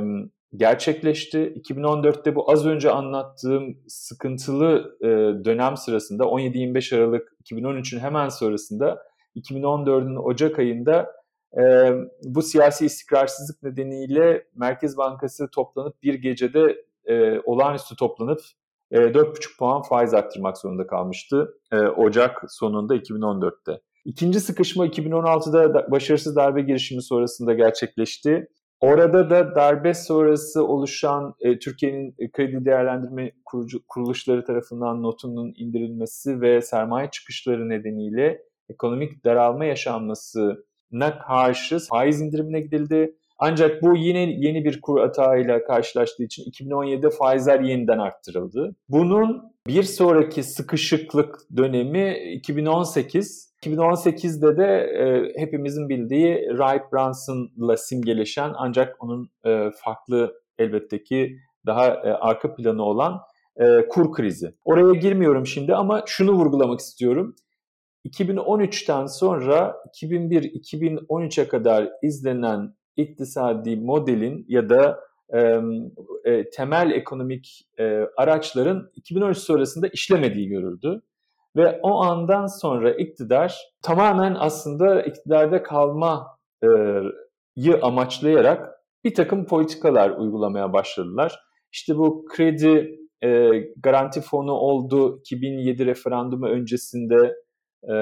gerçekleşti. 0.56 1.38
2014'te 1.38 2.36
bu 2.36 2.52
az 2.52 2.66
önce 2.66 2.92
anlattığım 2.92 3.78
sıkıntılı 3.88 4.98
e, 5.02 5.08
dönem 5.46 5.78
sırasında 5.78 6.24
17-25 6.24 6.96
Aralık 6.96 7.36
2013'ün 7.44 8.00
hemen 8.00 8.30
sonrasında 8.30 9.04
2014'ün 9.36 10.16
Ocak 10.16 10.60
ayında 10.60 11.12
e, 11.58 11.92
bu 12.24 12.42
siyasi 12.42 12.86
istikrarsızlık 12.86 13.64
nedeniyle 13.64 14.48
Merkez 14.56 14.98
Bankası 14.98 15.50
toplanıp 15.52 16.04
bir 16.04 16.14
gecede 16.14 16.86
e, 17.06 17.40
olağanüstü 17.40 17.96
toplanıp 17.96 18.40
e, 18.92 18.98
4,5 18.98 19.58
puan 19.60 19.82
faiz 19.82 20.14
arttırmak 20.14 20.58
zorunda 20.58 20.88
kalmıştı 20.88 21.60
e, 21.72 21.80
Ocak 21.80 22.44
sonunda 22.48 22.96
2014'te. 22.96 23.82
İkinci 24.06 24.40
sıkışma 24.40 24.88
2016'da 24.88 25.92
başarısız 25.92 26.36
darbe 26.36 26.62
girişimi 26.62 27.02
sonrasında 27.02 27.54
gerçekleşti. 27.54 28.48
Orada 28.80 29.30
da 29.30 29.56
darbe 29.56 29.94
sonrası 29.94 30.68
oluşan 30.68 31.36
e, 31.40 31.60
Türkiye'nin 31.60 32.16
kredi 32.34 32.66
değerlendirme 32.66 33.32
kurucu, 33.46 33.80
kuruluşları 33.88 34.46
tarafından 34.46 35.04
notunun 35.04 35.54
indirilmesi 35.58 36.42
ve 36.42 36.62
sermaye 36.62 37.10
çıkışları 37.12 37.70
nedeniyle 37.70 38.42
ekonomik 38.70 39.26
daralma 39.26 39.66
yaşanmasına 39.66 41.20
karşı 41.28 41.80
faiz 41.80 42.22
indirimine 42.22 42.62
gidildi. 42.62 43.16
Ancak 43.38 43.82
bu 43.82 43.98
yine 43.98 44.20
yeni 44.20 44.66
bir 44.66 44.82
kur 44.82 45.02
atağıyla 45.02 45.64
karşılaştığı 45.64 46.24
için 46.24 46.44
2017'de 46.44 47.10
faizler 47.10 47.60
yeniden 47.60 47.98
arttırıldı. 47.98 48.76
Bunun 48.90 49.56
bir 49.68 49.84
sonraki 49.84 50.44
sıkışıklık 50.44 51.40
dönemi 51.58 52.34
2018. 52.34 53.56
2018'de 53.64 54.58
de 54.58 54.66
e, 54.66 55.34
hepimizin 55.42 55.90
bildiği 55.90 56.48
Wright 56.50 56.94
Brunson'la 56.94 57.78
simgeleşen 57.78 58.52
ancak 58.56 59.04
onun 59.04 59.30
e, 59.46 59.72
farklı 59.84 60.34
elbette 60.60 61.04
ki 61.04 61.38
daha 61.66 61.88
e, 61.88 62.12
arka 62.12 62.56
planı 62.56 62.84
olan 62.84 63.22
e, 63.58 63.88
kur 63.90 64.14
krizi. 64.14 64.56
Oraya 64.66 65.00
girmiyorum 65.00 65.46
şimdi 65.46 65.76
ama 65.76 66.04
şunu 66.06 66.32
vurgulamak 66.32 66.80
istiyorum. 66.80 67.36
2013'ten 68.06 69.06
sonra 69.06 69.76
2001-2013'e 70.02 71.48
kadar 71.48 71.90
izlenen 72.02 72.76
iktisadi 72.98 73.76
modelin 73.76 74.46
ya 74.48 74.70
da 74.70 75.00
e, 75.34 75.60
e, 76.26 76.50
temel 76.50 76.92
ekonomik 76.92 77.68
e, 77.80 78.02
araçların 78.18 78.92
2013 78.96 79.38
sonrasında 79.38 79.88
işlemediği 79.88 80.48
görüldü. 80.48 81.02
Ve 81.56 81.80
o 81.84 82.04
andan 82.04 82.48
sonra 82.48 82.92
iktidar 82.94 83.58
tamamen 83.82 84.36
aslında 84.40 85.02
iktidarda 85.02 85.64
kalmayı 85.64 86.22
amaçlayarak 87.82 88.76
bir 89.04 89.14
takım 89.14 89.46
politikalar 89.46 90.10
uygulamaya 90.10 90.74
başladılar. 90.74 91.40
İşte 91.72 91.98
bu 91.98 92.26
kredi 92.26 93.00
e, 93.24 93.50
garanti 93.78 94.22
fonu 94.22 94.52
oldu 94.52 95.20
2007 95.20 95.86
referandumu 95.86 96.48
öncesinde 96.48 97.36
e, 97.90 97.96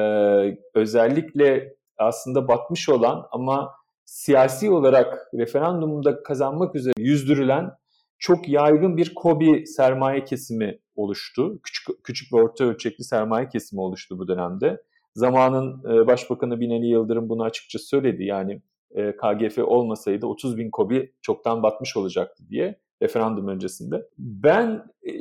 özellikle 0.75 1.75
aslında 1.97 2.47
batmış 2.47 2.89
olan 2.89 3.25
ama 3.31 3.71
siyasi 4.05 4.71
olarak 4.71 5.27
referandumda 5.33 6.23
kazanmak 6.23 6.75
üzere 6.75 6.93
yüzdürülen 6.97 7.71
çok 8.19 8.49
yaygın 8.49 8.97
bir 8.97 9.13
kobi 9.15 9.67
sermaye 9.67 10.25
kesimi 10.25 10.79
oluştu. 10.95 11.59
Küçük, 11.63 12.03
küçük 12.03 12.33
ve 12.33 12.37
orta 12.37 12.65
ölçekli 12.65 13.03
sermaye 13.03 13.49
kesimi 13.49 13.81
oluştu 13.81 14.19
bu 14.19 14.27
dönemde. 14.27 14.81
Zamanın 15.15 15.83
e, 15.93 16.07
Başbakanı 16.07 16.59
Binali 16.59 16.87
Yıldırım 16.87 17.29
bunu 17.29 17.43
açıkça 17.43 17.79
söyledi. 17.79 18.23
Yani 18.23 18.61
e, 18.95 19.15
KGF 19.15 19.57
olmasaydı 19.57 20.25
30 20.25 20.57
bin 20.57 20.69
kobi 20.71 21.13
çoktan 21.21 21.63
batmış 21.63 21.97
olacaktı 21.97 22.43
diye 22.49 22.79
referandum 23.01 23.47
öncesinde. 23.47 24.07
Ben 24.17 24.83
e, 25.03 25.19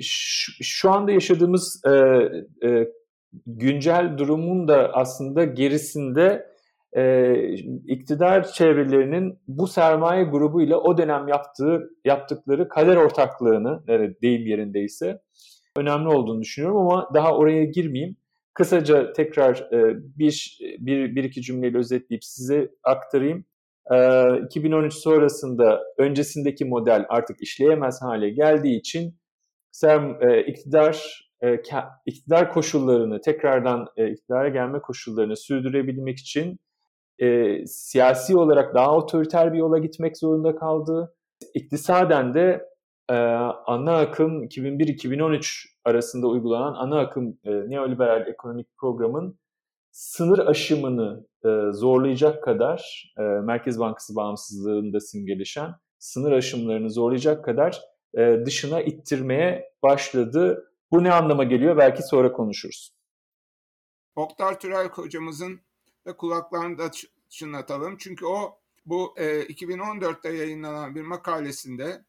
şu, 0.63 0.91
anda 0.91 1.13
yaşadığımız 1.13 1.83
e, 1.87 1.91
e, 2.69 2.89
güncel 3.47 4.19
durumun 4.19 4.69
da 4.69 4.91
aslında 4.93 5.45
gerisinde 5.45 6.53
e, 6.97 7.35
iktidar 7.87 8.53
çevrelerinin 8.53 9.39
bu 9.49 9.67
sermaye 9.67 10.25
grubuyla 10.25 10.79
o 10.79 10.99
dönem 10.99 11.29
yaptığı 11.29 11.91
yaptıkları 12.05 12.69
kader 12.69 12.97
ortaklığını, 12.97 13.83
deyim 14.23 14.47
yerindeyse 14.47 15.21
önemli 15.77 16.09
olduğunu 16.09 16.41
düşünüyorum 16.41 16.79
ama 16.79 17.09
daha 17.15 17.37
oraya 17.37 17.65
girmeyeyim. 17.65 18.17
Kısaca 18.55 19.13
tekrar 19.13 19.57
e, 19.73 19.97
bir, 20.19 20.59
bir, 20.79 21.17
bir 21.17 21.25
iki 21.25 21.43
cümleyle 21.43 21.79
özetleyip 21.79 22.25
size 22.25 22.71
aktarayım. 22.85 23.45
2013 24.47 24.95
sonrasında 24.95 25.83
öncesindeki 25.99 26.65
model 26.65 27.07
artık 27.09 27.43
işleyemez 27.43 28.03
hale 28.03 28.31
geldiği 28.31 28.79
için 28.79 29.15
serm, 29.71 30.15
iktidar 30.47 31.23
iktidar 32.07 32.53
koşullarını 32.53 33.21
tekrardan 33.21 33.89
iktidara 33.97 34.49
gelme 34.49 34.81
koşullarını 34.81 35.37
sürdürebilmek 35.37 36.19
için 36.19 36.59
siyasi 37.67 38.37
olarak 38.37 38.75
daha 38.75 38.97
otoriter 38.97 39.53
bir 39.53 39.59
yola 39.59 39.79
gitmek 39.79 40.19
zorunda 40.19 40.57
kaldı. 40.57 41.15
İktisaden 41.55 42.35
de 42.35 42.69
ana 43.67 43.97
akım 43.99 44.45
2001-2013 44.45 45.67
arasında 45.85 46.27
uygulanan 46.27 46.75
ana 46.75 46.99
akım 46.99 47.39
neoliberal 47.45 48.27
ekonomik 48.27 48.67
programın 48.77 49.39
sınır 49.93 50.39
aşımını 50.39 51.27
e, 51.45 51.73
zorlayacak 51.73 52.43
kadar 52.43 53.13
e, 53.19 53.23
Merkez 53.23 53.81
Bankası 53.81 54.17
bağımsızlığında 54.17 55.01
simgeleşen 55.01 55.75
sınır 55.99 56.33
aşımlarını 56.33 56.91
zorlayacak 56.91 57.45
kadar 57.45 57.81
e, 58.19 58.43
dışına 58.47 58.83
ittirmeye 58.83 59.73
başladı. 59.83 60.72
Bu 60.93 61.05
ne 61.05 61.13
anlama 61.13 61.45
geliyor? 61.45 61.77
Belki 61.77 62.03
sonra 62.03 62.33
konuşuruz. 62.33 62.95
Oktar 64.17 64.61
Türel 64.61 64.89
hocamızın 64.89 65.61
da 66.07 66.17
kulaklarını 66.17 66.79
da 66.79 66.91
çınlatalım. 67.29 67.97
Çünkü 67.99 68.27
o 68.27 68.59
bu 68.87 69.15
e, 69.17 69.43
2014'te 69.43 70.33
yayınlanan 70.33 70.95
bir 70.95 71.03
makalesinde 71.03 72.05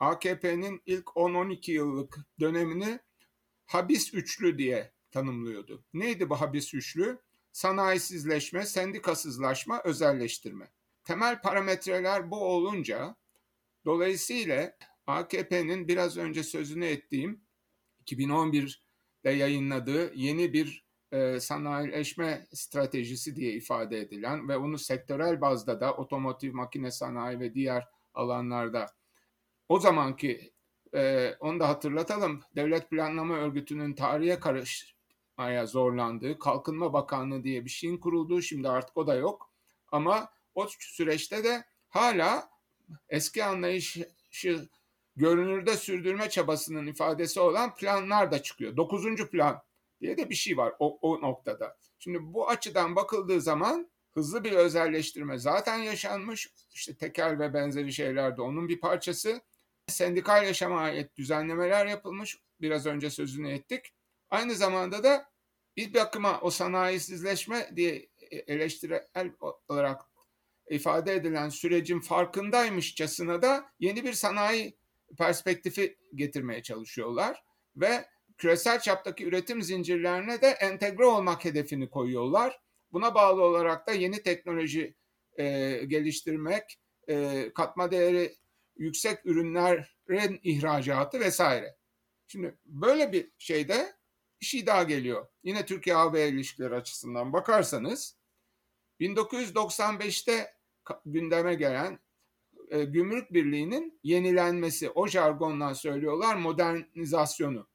AKP'nin 0.00 0.82
ilk 0.86 1.06
10-12 1.06 1.70
yıllık 1.70 2.18
dönemini 2.40 3.00
habis 3.66 4.14
üçlü 4.14 4.58
diye 4.58 4.92
tanımlıyordu. 5.10 5.84
Neydi 5.94 6.30
bu 6.30 6.40
habis 6.40 6.74
üçlü? 6.74 7.18
Sanayisizleşme, 7.52 8.66
sendikasızlaşma, 8.66 9.80
özelleştirme. 9.84 10.70
Temel 11.04 11.42
parametreler 11.42 12.30
bu 12.30 12.44
olunca 12.44 13.16
dolayısıyla 13.84 14.76
AKP'nin 15.06 15.88
biraz 15.88 16.16
önce 16.16 16.42
sözünü 16.42 16.86
ettiğim 16.86 17.43
2011'de 18.06 19.30
yayınladığı 19.30 20.14
yeni 20.14 20.52
bir 20.52 20.84
e, 21.12 21.40
sanayileşme 21.40 22.46
stratejisi 22.52 23.36
diye 23.36 23.52
ifade 23.52 24.00
edilen 24.00 24.48
ve 24.48 24.56
onu 24.56 24.78
sektörel 24.78 25.40
bazda 25.40 25.80
da 25.80 25.94
otomotiv, 25.94 26.54
makine 26.54 26.90
sanayi 26.90 27.40
ve 27.40 27.54
diğer 27.54 27.88
alanlarda 28.14 28.86
o 29.68 29.80
zamanki 29.80 30.52
e, 30.94 31.34
onu 31.40 31.60
da 31.60 31.68
hatırlatalım 31.68 32.42
Devlet 32.56 32.90
Planlama 32.90 33.36
Örgütü'nün 33.36 33.94
tarihe 33.94 34.40
karış 34.40 34.94
aya 35.36 35.66
zorlandığı, 35.66 36.38
Kalkınma 36.38 36.92
Bakanlığı 36.92 37.44
diye 37.44 37.64
bir 37.64 37.70
şeyin 37.70 37.98
kurulduğu, 37.98 38.42
şimdi 38.42 38.68
artık 38.68 38.96
o 38.96 39.06
da 39.06 39.14
yok. 39.14 39.52
Ama 39.92 40.28
o 40.54 40.66
süreçte 40.78 41.44
de 41.44 41.64
hala 41.88 42.48
eski 43.08 43.44
anlayışı 43.44 44.08
görünürde 45.16 45.76
sürdürme 45.76 46.30
çabasının 46.30 46.86
ifadesi 46.86 47.40
olan 47.40 47.74
planlar 47.74 48.32
da 48.32 48.42
çıkıyor. 48.42 48.76
Dokuzuncu 48.76 49.30
plan 49.30 49.62
diye 50.00 50.16
de 50.16 50.30
bir 50.30 50.34
şey 50.34 50.56
var 50.56 50.74
o, 50.78 50.98
o 51.02 51.20
noktada. 51.20 51.76
Şimdi 51.98 52.18
bu 52.22 52.48
açıdan 52.48 52.96
bakıldığı 52.96 53.40
zaman 53.40 53.90
hızlı 54.14 54.44
bir 54.44 54.52
özelleştirme 54.52 55.38
zaten 55.38 55.78
yaşanmış. 55.78 56.52
İşte 56.72 56.96
tekel 56.96 57.38
ve 57.38 57.54
benzeri 57.54 57.92
şeyler 57.92 58.36
de 58.36 58.42
onun 58.42 58.68
bir 58.68 58.80
parçası. 58.80 59.40
Sendikal 59.86 60.44
yaşama 60.44 60.80
ait 60.80 61.16
düzenlemeler 61.16 61.86
yapılmış. 61.86 62.38
Biraz 62.60 62.86
önce 62.86 63.10
sözünü 63.10 63.52
ettik. 63.52 63.94
Aynı 64.30 64.54
zamanda 64.54 65.02
da 65.04 65.30
bir 65.76 65.94
bakıma 65.94 66.40
o 66.40 66.50
sanayisizleşme 66.50 67.70
diye 67.76 68.08
e, 68.30 68.36
eleştirel 68.36 69.06
olarak 69.68 70.02
ifade 70.70 71.14
edilen 71.14 71.48
sürecin 71.48 72.00
farkındaymışçasına 72.00 73.42
da 73.42 73.72
yeni 73.80 74.04
bir 74.04 74.12
sanayi 74.12 74.76
perspektifi 75.18 75.98
getirmeye 76.14 76.62
çalışıyorlar 76.62 77.44
ve 77.76 78.04
küresel 78.38 78.80
çaptaki 78.80 79.24
üretim 79.24 79.62
zincirlerine 79.62 80.42
de 80.42 80.46
entegre 80.46 81.04
olmak 81.04 81.44
hedefini 81.44 81.90
koyuyorlar. 81.90 82.60
Buna 82.92 83.14
bağlı 83.14 83.42
olarak 83.42 83.86
da 83.86 83.92
yeni 83.92 84.22
teknoloji 84.22 84.94
e, 85.38 85.44
geliştirmek, 85.86 86.80
e, 87.08 87.50
katma 87.54 87.90
değeri 87.90 88.36
yüksek 88.76 89.26
ürünlerin 89.26 90.40
ihracatı 90.42 91.20
vesaire. 91.20 91.76
Şimdi 92.26 92.58
böyle 92.64 93.12
bir 93.12 93.30
şeyde 93.38 93.92
bir 94.40 94.46
şey 94.46 94.66
daha 94.66 94.82
geliyor. 94.82 95.26
Yine 95.42 95.66
Türkiye-AB 95.66 96.28
ilişkileri 96.28 96.74
açısından 96.74 97.32
bakarsanız 97.32 98.16
1995'te 99.00 100.54
gündeme 101.06 101.54
gelen 101.54 101.98
e, 102.68 102.84
Gümrük 102.84 103.32
Birliği'nin 103.32 104.00
yenilenmesi, 104.02 104.90
o 104.90 105.08
jargonla 105.08 105.74
söylüyorlar 105.74 106.36
modernizasyonu. 106.36 107.68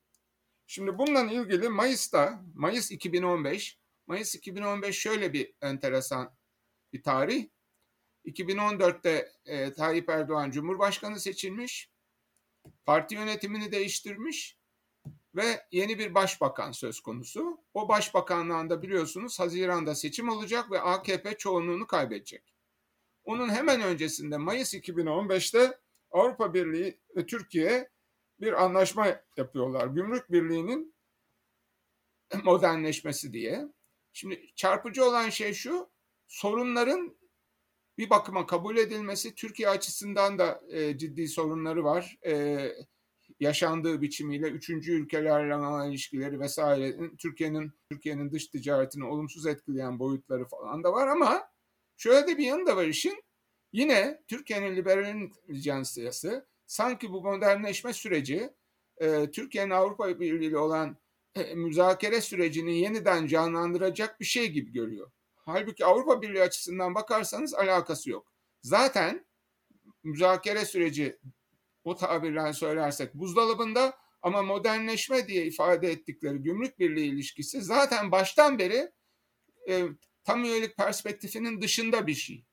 Şimdi 0.67 0.97
bununla 0.97 1.31
ilgili 1.31 1.69
Mayıs'ta, 1.69 2.43
Mayıs 2.55 2.91
2015, 2.91 3.79
Mayıs 4.07 4.35
2015 4.35 4.99
şöyle 4.99 5.33
bir 5.33 5.53
enteresan 5.61 6.35
bir 6.93 7.03
tarih. 7.03 7.47
2014'te 8.25 9.31
e, 9.45 9.73
Tayyip 9.73 10.09
Erdoğan 10.09 10.51
Cumhurbaşkanı 10.51 11.19
seçilmiş, 11.19 11.91
parti 12.85 13.15
yönetimini 13.15 13.71
değiştirmiş 13.71 14.57
ve 15.35 15.65
yeni 15.71 15.99
bir 15.99 16.15
başbakan 16.15 16.71
söz 16.71 16.99
konusu. 16.99 17.57
O 17.73 17.89
başbakanlığında 17.89 18.81
biliyorsunuz 18.81 19.39
Haziran'da 19.39 19.95
seçim 19.95 20.29
olacak 20.29 20.71
ve 20.71 20.81
AKP 20.81 21.37
çoğunluğunu 21.37 21.87
kaybedecek. 21.87 22.58
Onun 23.25 23.49
hemen 23.49 23.81
öncesinde 23.81 24.37
Mayıs 24.37 24.73
2015'te 24.73 25.77
Avrupa 26.11 26.53
Birliği 26.53 26.99
ve 27.15 27.25
Türkiye 27.25 27.89
bir 28.41 28.63
anlaşma 28.63 29.21
yapıyorlar. 29.37 29.87
Gümrük 29.87 30.31
Birliği'nin 30.31 30.95
modernleşmesi 32.43 33.33
diye. 33.33 33.67
Şimdi 34.13 34.55
çarpıcı 34.55 35.05
olan 35.05 35.29
şey 35.29 35.53
şu, 35.53 35.89
sorunların 36.27 37.17
bir 37.97 38.09
bakıma 38.09 38.45
kabul 38.45 38.77
edilmesi 38.77 39.35
Türkiye 39.35 39.69
açısından 39.69 40.39
da 40.39 40.61
e, 40.69 40.97
ciddi 40.97 41.27
sorunları 41.27 41.83
var. 41.83 42.17
E, 42.25 42.57
yaşandığı 43.39 44.01
biçimiyle 44.01 44.47
üçüncü 44.47 44.91
ülkelerle 44.91 45.55
olan 45.55 45.89
ilişkileri 45.89 46.39
vesaire 46.39 47.15
Türkiye'nin 47.17 47.73
Türkiye'nin 47.91 48.31
dış 48.31 48.47
ticaretini 48.47 49.05
olumsuz 49.05 49.45
etkileyen 49.45 49.99
boyutları 49.99 50.45
falan 50.45 50.83
da 50.83 50.93
var 50.93 51.07
ama 51.07 51.49
şöyle 51.99 52.27
de 52.27 52.37
bir 52.37 52.45
yanı 52.45 52.65
da 52.65 52.75
var 52.75 52.85
işin. 52.85 53.23
Yine 53.71 54.21
Türkiye'nin 54.27 54.75
liberal 54.75 55.15
intelijansiyası 55.15 56.47
sanki 56.65 57.11
bu 57.11 57.21
modernleşme 57.21 57.93
süreci 57.93 58.49
e, 58.97 59.31
Türkiye'nin 59.31 59.71
Avrupa 59.71 60.19
Birliği 60.19 60.47
ile 60.47 60.57
olan 60.57 60.97
e, 61.35 61.55
müzakere 61.55 62.21
sürecini 62.21 62.79
yeniden 62.79 63.27
canlandıracak 63.27 64.19
bir 64.19 64.25
şey 64.25 64.47
gibi 64.47 64.71
görüyor. 64.71 65.11
Halbuki 65.35 65.85
Avrupa 65.85 66.21
Birliği 66.21 66.41
açısından 66.41 66.95
bakarsanız 66.95 67.53
alakası 67.53 68.09
yok. 68.09 68.33
Zaten 68.61 69.25
müzakere 70.03 70.65
süreci 70.65 71.19
o 71.83 71.95
tabirle 71.95 72.53
söylersek 72.53 73.13
buzdolabında 73.13 73.97
ama 74.21 74.41
modernleşme 74.41 75.27
diye 75.27 75.45
ifade 75.45 75.91
ettikleri 75.91 76.37
gümrük 76.37 76.79
birliği 76.79 77.07
ilişkisi 77.07 77.61
zaten 77.61 78.11
baştan 78.11 78.59
beri 78.59 78.91
e, 79.69 79.83
tam 80.23 80.43
üyelik 80.43 80.77
perspektifinin 80.77 81.61
dışında 81.61 82.07
bir 82.07 82.13
şey. 82.13 82.45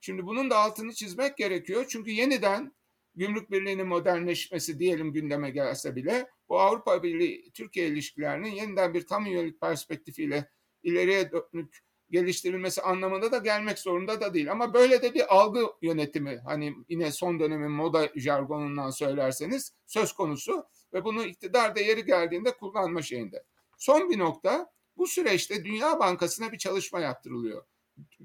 Şimdi 0.00 0.26
bunun 0.26 0.50
da 0.50 0.58
altını 0.58 0.92
çizmek 0.92 1.36
gerekiyor. 1.36 1.86
Çünkü 1.88 2.10
yeniden 2.10 2.74
gümrük 3.14 3.50
birliğinin 3.50 3.86
modernleşmesi 3.86 4.78
diyelim 4.78 5.12
gündeme 5.12 5.50
gelse 5.50 5.96
bile 5.96 6.28
bu 6.48 6.60
Avrupa 6.60 7.02
Birliği 7.02 7.50
Türkiye 7.52 7.88
ilişkilerinin 7.88 8.50
yeniden 8.50 8.94
bir 8.94 9.06
tam 9.06 9.26
üyelik 9.26 9.60
perspektifiyle 9.60 10.50
ileriye 10.82 11.30
dönük 11.32 11.78
geliştirilmesi 12.10 12.82
anlamında 12.82 13.32
da 13.32 13.38
gelmek 13.38 13.78
zorunda 13.78 14.20
da 14.20 14.34
değil. 14.34 14.52
Ama 14.52 14.74
böyle 14.74 15.02
de 15.02 15.14
bir 15.14 15.36
algı 15.36 15.66
yönetimi 15.82 16.38
hani 16.44 16.74
yine 16.88 17.12
son 17.12 17.40
dönemin 17.40 17.70
moda 17.70 18.08
jargonundan 18.16 18.90
söylerseniz 18.90 19.72
söz 19.86 20.12
konusu 20.12 20.66
ve 20.92 21.04
bunu 21.04 21.24
iktidar 21.24 21.76
da 21.76 21.80
yeri 21.80 22.04
geldiğinde 22.04 22.52
kullanma 22.52 23.02
şeyinde. 23.02 23.44
Son 23.78 24.10
bir 24.10 24.18
nokta 24.18 24.70
Bu 24.98 25.06
süreçte 25.06 25.64
Dünya 25.64 25.98
Bankası'na 25.98 26.52
bir 26.52 26.58
çalışma 26.58 27.00
yaptırılıyor. 27.00 27.64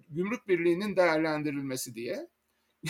Gümrük 0.09 0.47
Birliği'nin 0.47 0.95
değerlendirilmesi 0.95 1.95
diye. 1.95 2.29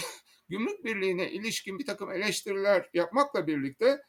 Gümrük 0.50 0.86
Birliği'ne 0.86 1.32
ilişkin 1.32 1.80
bir 1.80 1.86
takım 1.86 2.12
eleştiriler 2.12 2.90
yapmakla 2.94 3.48
birlikte 3.48 4.02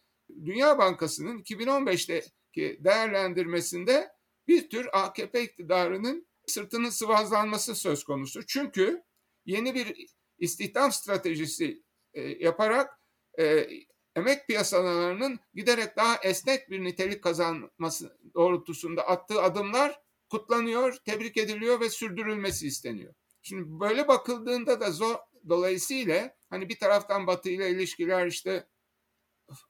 Dünya 0.45 0.79
Bankası'nın 0.79 1.39
2015'teki 1.43 2.79
değerlendirmesinde 2.85 4.09
bir 4.49 4.71
tür 4.71 4.89
AKP 4.93 5.43
iktidarının 5.43 6.27
sırtının 6.47 6.91
sıvazlanması 6.91 7.75
söz 7.75 8.05
konusu. 8.05 8.47
Çünkü 8.47 9.03
yeni 9.47 9.75
bir 9.75 10.07
istihdam 10.39 10.93
stratejisi 10.93 11.83
e, 12.13 12.23
yaparak 12.23 12.91
e, 13.39 13.69
emek 14.17 14.47
piyasalarının 14.47 15.41
giderek 15.55 15.97
daha 15.97 16.17
esnek 16.17 16.71
bir 16.71 16.85
nitelik 16.85 17.23
kazanması 17.23 18.19
doğrultusunda 18.35 19.09
attığı 19.09 19.43
adımlar 19.43 20.01
kutlanıyor, 20.29 20.97
tebrik 21.05 21.37
ediliyor 21.37 21.81
ve 21.81 21.91
sürdürülmesi 21.91 22.67
isteniyor. 22.67 23.15
Şimdi 23.43 23.81
böyle 23.81 24.09
bakıldığında 24.09 24.81
da 24.81 24.91
zor, 24.91 25.17
dolayısıyla 25.49 26.37
hani 26.51 26.69
bir 26.69 26.79
taraftan 26.79 27.27
Batı 27.27 27.51
ile 27.51 27.71
ilişkiler 27.71 28.27
işte 28.27 28.67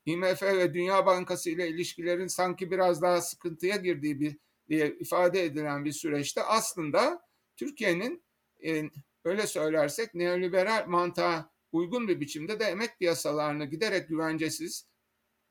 IMF 0.06 0.42
ve 0.42 0.74
Dünya 0.74 1.06
Bankası 1.06 1.50
ile 1.50 1.68
ilişkilerin 1.68 2.26
sanki 2.26 2.70
biraz 2.70 3.02
daha 3.02 3.20
sıkıntıya 3.20 3.76
girdiği 3.76 4.20
bir 4.20 4.38
diye 4.68 4.96
ifade 5.00 5.44
edilen 5.44 5.84
bir 5.84 5.92
süreçte 5.92 6.42
aslında 6.42 7.20
Türkiye'nin 7.56 8.24
e, 8.66 8.82
öyle 9.24 9.46
söylersek 9.46 10.14
neoliberal 10.14 10.86
mantığa 10.86 11.53
uygun 11.74 12.08
bir 12.08 12.20
biçimde 12.20 12.60
de 12.60 12.64
emek 12.64 12.98
piyasalarını 12.98 13.64
giderek 13.64 14.08
güvencesiz, 14.08 14.86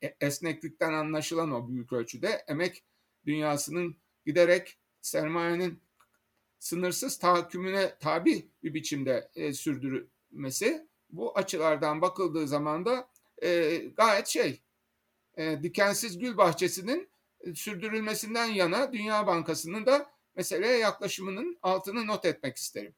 e, 0.02 0.16
esneklikten 0.20 0.92
anlaşılan 0.92 1.50
o 1.52 1.68
büyük 1.68 1.92
ölçüde 1.92 2.44
emek 2.48 2.84
dünyasının 3.26 3.96
giderek 4.26 4.78
sermayenin 5.00 5.80
sınırsız 6.58 7.18
tahakkümüne 7.18 7.98
tabi 7.98 8.48
bir 8.62 8.74
biçimde 8.74 9.30
e, 9.34 9.52
sürdürülmesi 9.52 10.88
bu 11.10 11.38
açılardan 11.38 12.02
bakıldığı 12.02 12.48
zaman 12.48 12.84
da 12.84 13.08
e, 13.42 13.76
gayet 13.96 14.26
şey 14.26 14.62
e, 15.36 15.62
dikensiz 15.62 16.18
gül 16.18 16.36
bahçesinin 16.36 17.08
e, 17.40 17.54
sürdürülmesinden 17.54 18.46
yana 18.46 18.92
Dünya 18.92 19.26
Bankası'nın 19.26 19.86
da 19.86 20.10
meseleye 20.36 20.78
yaklaşımının 20.78 21.58
altını 21.62 22.06
not 22.06 22.24
etmek 22.24 22.56
isterim. 22.56 22.94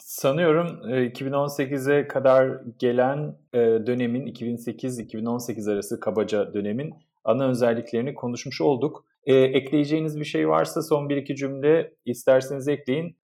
Sanıyorum 0.00 0.66
2018'e 0.90 2.08
kadar 2.08 2.60
gelen 2.78 3.38
e, 3.52 3.58
dönemin 3.58 4.26
2008-2018 4.26 5.72
arası 5.72 6.00
kabaca 6.00 6.54
dönemin 6.54 6.94
ana 7.24 7.48
özelliklerini 7.48 8.14
konuşmuş 8.14 8.60
olduk. 8.60 9.04
E, 9.24 9.34
ekleyeceğiniz 9.34 10.20
bir 10.20 10.24
şey 10.24 10.48
varsa 10.48 10.82
son 10.82 11.08
bir 11.08 11.16
iki 11.16 11.36
cümle 11.36 11.94
isterseniz 12.04 12.68
ekleyin. 12.68 13.16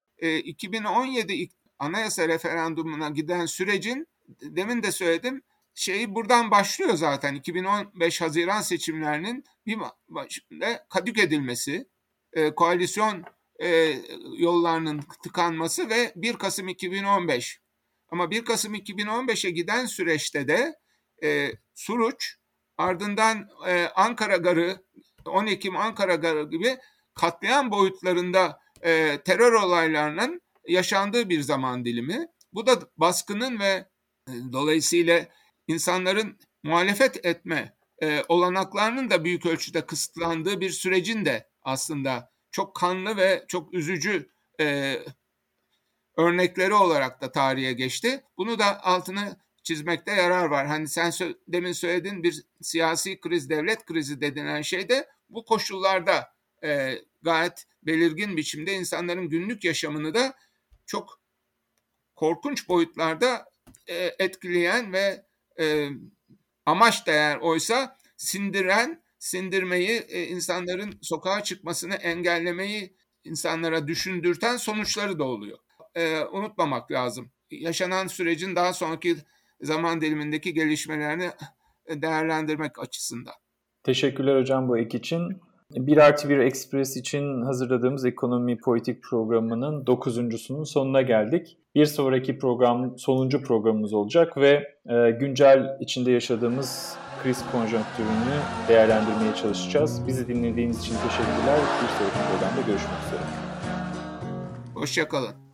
2017 0.45 1.49
anayasa 1.79 2.29
referandumuna 2.29 3.09
giden 3.09 3.47
sürecin 3.47 4.07
demin 4.43 4.83
de 4.83 4.93
söyledim 4.93 5.43
şeyi 5.74 6.14
buradan 6.14 6.51
başlıyor 6.51 6.95
zaten 6.95 7.35
2015 7.35 8.20
Haziran 8.20 8.61
seçimlerinin 8.61 9.45
bir 9.66 9.79
başında 10.09 10.87
kadük 10.89 11.18
edilmesi, 11.18 11.89
koalisyon 12.57 13.24
e, 13.62 14.00
yollarının 14.38 15.00
tıkanması 15.22 15.88
ve 15.90 16.12
1 16.16 16.34
Kasım 16.34 16.68
2015. 16.68 17.61
Ama 18.09 18.30
1 18.30 18.44
Kasım 18.44 18.74
2015'e 18.74 19.50
giden 19.50 19.86
süreçte 19.86 20.48
de 20.48 20.74
e, 21.22 21.52
Suruç, 21.74 22.36
ardından 22.78 23.48
e, 23.66 23.86
Ankara 23.94 24.36
Garı, 24.36 24.82
10 25.24 25.46
Ekim 25.46 25.76
Ankara 25.76 26.14
Garı 26.14 26.50
gibi 26.50 26.76
katliam 27.14 27.70
boyutlarında 27.70 28.61
e, 28.82 29.20
terör 29.24 29.52
olaylarının 29.52 30.42
yaşandığı 30.68 31.28
bir 31.28 31.40
zaman 31.40 31.84
dilimi. 31.84 32.26
Bu 32.52 32.66
da 32.66 32.80
baskının 32.96 33.61
ve 33.61 33.88
e, 34.28 34.32
dolayısıyla 34.52 35.26
insanların 35.68 36.38
muhalefet 36.62 37.26
etme 37.26 37.76
e, 38.02 38.22
olanaklarının 38.28 39.11
da 39.11 39.24
büyük 39.24 39.46
ölçüde 39.46 39.86
kısıtlandığı 39.86 40.61
bir 40.61 40.70
sürecin 40.70 41.24
de 41.24 41.48
aslında 41.62 42.36
çok 42.57 42.74
kanlı 42.74 43.16
ve 43.16 43.44
çok 43.48 43.74
üzücü 43.74 44.30
e, 44.61 44.98
örnekleri 46.16 46.74
olarak 46.74 47.20
da 47.22 47.32
tarihe 47.32 47.72
geçti. 47.72 48.24
Bunu 48.36 48.59
da 48.59 48.84
altını 48.84 49.36
çizmekte 49.62 50.12
yarar 50.12 50.44
var. 50.44 50.66
Hani 50.66 50.88
sen 50.88 51.11
sö- 51.11 51.38
demin 51.48 51.72
söylediğin 51.72 52.22
bir 52.22 52.44
siyasi 52.62 53.20
kriz, 53.20 53.50
devlet 53.50 53.84
krizi 53.84 54.20
denilen 54.20 54.62
şey 54.62 54.88
de 54.88 55.09
bu 55.28 55.44
koşullarda 55.44 56.32
e, 56.64 56.98
gayet 57.22 57.66
belirgin 57.82 58.36
biçimde 58.36 58.72
insanların 58.72 59.28
günlük 59.28 59.64
yaşamını 59.64 60.14
da 60.14 60.34
çok 60.86 61.20
korkunç 62.14 62.68
boyutlarda 62.68 63.52
e, 63.86 64.14
etkileyen 64.18 64.92
ve 64.92 65.26
e, 65.61 65.88
amaç 66.66 67.07
değer 67.07 67.36
oysa 67.36 67.96
sindiren 68.16 69.05
sindirmeyi, 69.18 70.02
e, 70.08 70.22
insanların 70.22 70.98
sokağa 71.02 71.42
çıkmasını 71.42 71.94
engellemeyi 71.94 72.96
insanlara 73.24 73.86
düşündürten 73.86 74.56
sonuçları 74.56 75.18
da 75.18 75.24
oluyor. 75.24 75.58
E, 75.94 76.20
unutmamak 76.24 76.92
lazım. 76.92 77.30
Yaşanan 77.50 78.06
sürecin 78.06 78.56
daha 78.56 78.72
sonraki 78.72 79.16
zaman 79.60 80.00
dilimindeki 80.00 80.54
gelişmelerini 80.54 81.30
değerlendirmek 81.90 82.78
açısından. 82.78 83.34
Teşekkürler 83.82 84.40
hocam 84.40 84.68
bu 84.68 84.78
ek 84.78 84.98
için. 84.98 85.40
1 85.70 85.96
artı 85.96 86.28
1 86.28 86.38
Express 86.38 86.96
için 86.96 87.42
hazırladığımız 87.42 88.04
ekonomi 88.04 88.58
politik 88.58 89.02
programının 89.02 89.86
dokuzuncusunun 89.86 90.64
sonuna 90.64 91.02
geldik. 91.02 91.58
Bir 91.74 91.86
sonraki 91.86 92.38
program 92.38 92.98
sonuncu 92.98 93.42
programımız 93.42 93.92
olacak 93.92 94.36
ve 94.36 94.76
e, 94.88 95.10
güncel 95.10 95.76
içinde 95.80 96.10
yaşadığımız 96.10 96.96
kriz 97.22 97.38
konjonktürünü 97.52 98.36
değerlendirmeye 98.68 99.34
çalışacağız. 99.34 100.06
Bizi 100.06 100.28
dinlediğiniz 100.28 100.78
için 100.78 100.94
teşekkürler. 100.94 101.58
Bir 101.82 101.88
sonraki 101.98 102.30
programda 102.30 102.60
görüşmek 102.66 102.98
üzere. 103.06 103.22
Hoşçakalın. 104.74 105.45